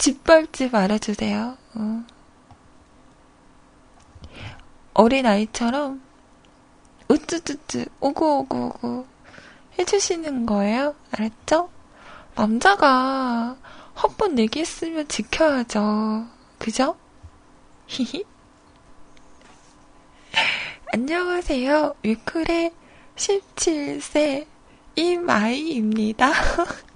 짓밟지 0.00 0.70
말아주세요. 0.70 1.58
어. 1.74 2.04
어린아이처럼 4.94 6.00
으쯔쯔쯔 7.10 7.84
오구오구오구 8.00 9.04
해주시는 9.78 10.46
거예요. 10.46 10.94
알았죠? 11.10 11.68
남자가 12.34 13.58
헛번 14.02 14.38
얘기했으면 14.38 15.06
지켜야죠. 15.06 16.26
그죠? 16.58 16.96
히히. 17.86 18.24
안녕하세요. 20.94 21.94
위클의 22.02 22.72
17세 23.16 24.46
이마이입니다. 24.96 26.32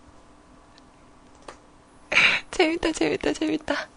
재밌다, 2.51 2.93
재밌다, 2.93 3.33
재밌다. 3.33 3.89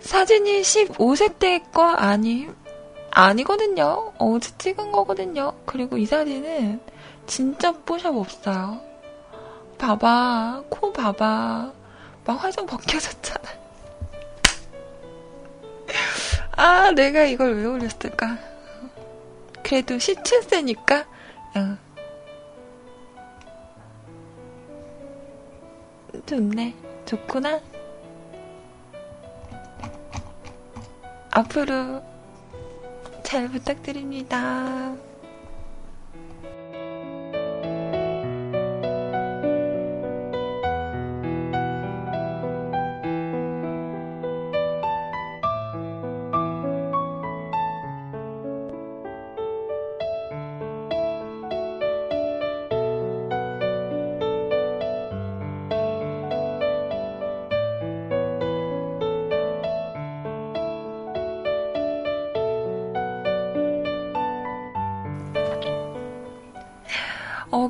사진이 0.00 0.62
15세 0.62 1.38
때 1.38 1.60
거 1.72 1.82
아니, 1.84 2.48
아니거든요. 3.10 4.12
어제 4.18 4.50
찍은 4.58 4.92
거거든요. 4.92 5.52
그리고 5.66 5.96
이 5.98 6.06
사진은 6.06 6.80
진짜 7.26 7.72
뽀샵 7.72 8.14
없어요. 8.16 8.80
봐봐. 9.78 10.64
코 10.68 10.92
봐봐. 10.92 11.72
막 12.24 12.44
화장 12.44 12.66
벗겨졌잖아. 12.66 13.48
아, 16.56 16.90
내가 16.92 17.24
이걸 17.24 17.54
왜 17.56 17.64
올렸을까? 17.66 18.38
그래도 19.62 19.96
17세니까, 19.96 21.04
어. 21.54 21.76
좋네. 26.24 26.74
좋구나. 27.04 27.60
앞으로 31.30 32.02
잘 33.22 33.48
부탁드립니다. 33.48 34.96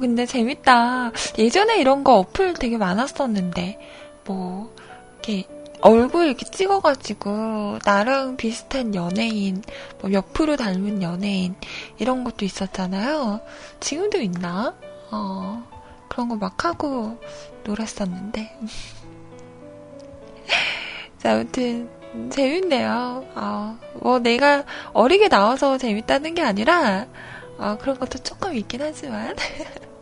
근데 0.06 0.24
재밌다. 0.24 1.10
예전에 1.36 1.80
이런 1.80 2.04
거 2.04 2.18
어플 2.18 2.54
되게 2.54 2.76
많았었는데, 2.76 3.76
뭐, 4.24 4.72
이렇게 5.14 5.44
얼굴 5.80 6.26
이렇게 6.26 6.44
찍어가지고, 6.46 7.80
나랑 7.84 8.36
비슷한 8.36 8.94
연예인, 8.94 9.62
뭐몇 10.00 10.32
프로 10.32 10.54
닮은 10.56 11.02
연예인, 11.02 11.56
이런 11.98 12.22
것도 12.22 12.44
있었잖아요. 12.44 13.40
지금도 13.80 14.18
있나? 14.20 14.76
어, 15.10 15.64
그런 16.08 16.28
거 16.28 16.36
막 16.36 16.64
하고 16.64 17.18
놀았었는데. 17.64 18.58
자, 21.18 21.32
아무튼, 21.32 21.90
재밌네요. 22.30 23.24
어, 23.34 23.76
뭐 23.94 24.18
내가 24.20 24.64
어리게 24.92 25.28
나와서 25.28 25.78
재밌다는 25.78 26.34
게 26.34 26.42
아니라, 26.42 27.06
어, 27.58 27.76
그런 27.80 27.98
것도 27.98 28.18
조금 28.20 28.54
있긴 28.54 28.82
하지만. 28.82 29.34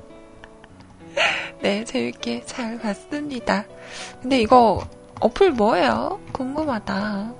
네, 1.62 1.84
재밌게 1.84 2.44
잘 2.46 2.78
봤습니다. 2.78 3.66
근데 4.20 4.40
이거 4.40 4.86
어플 5.20 5.52
뭐예요? 5.52 6.20
궁금하다. 6.32 7.34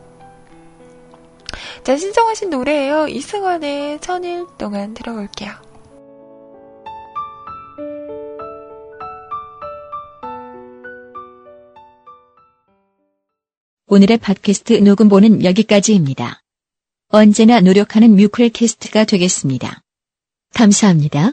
자, 1.83 1.97
신청하신 1.97 2.51
노래예요. 2.51 3.09
이승원의 3.09 4.01
천일 4.01 4.47
동안 4.59 4.95
들어볼게요. 4.95 5.53
오늘의 13.87 14.19
팟캐스트 14.19 14.73
녹음본은 14.73 15.45
여기까지입니다. 15.45 16.41
언제나 17.09 17.61
노력하는 17.61 18.17
뮤클캐스트가 18.17 19.05
되겠습니다. 19.05 19.83
감사합니다. 20.55 21.31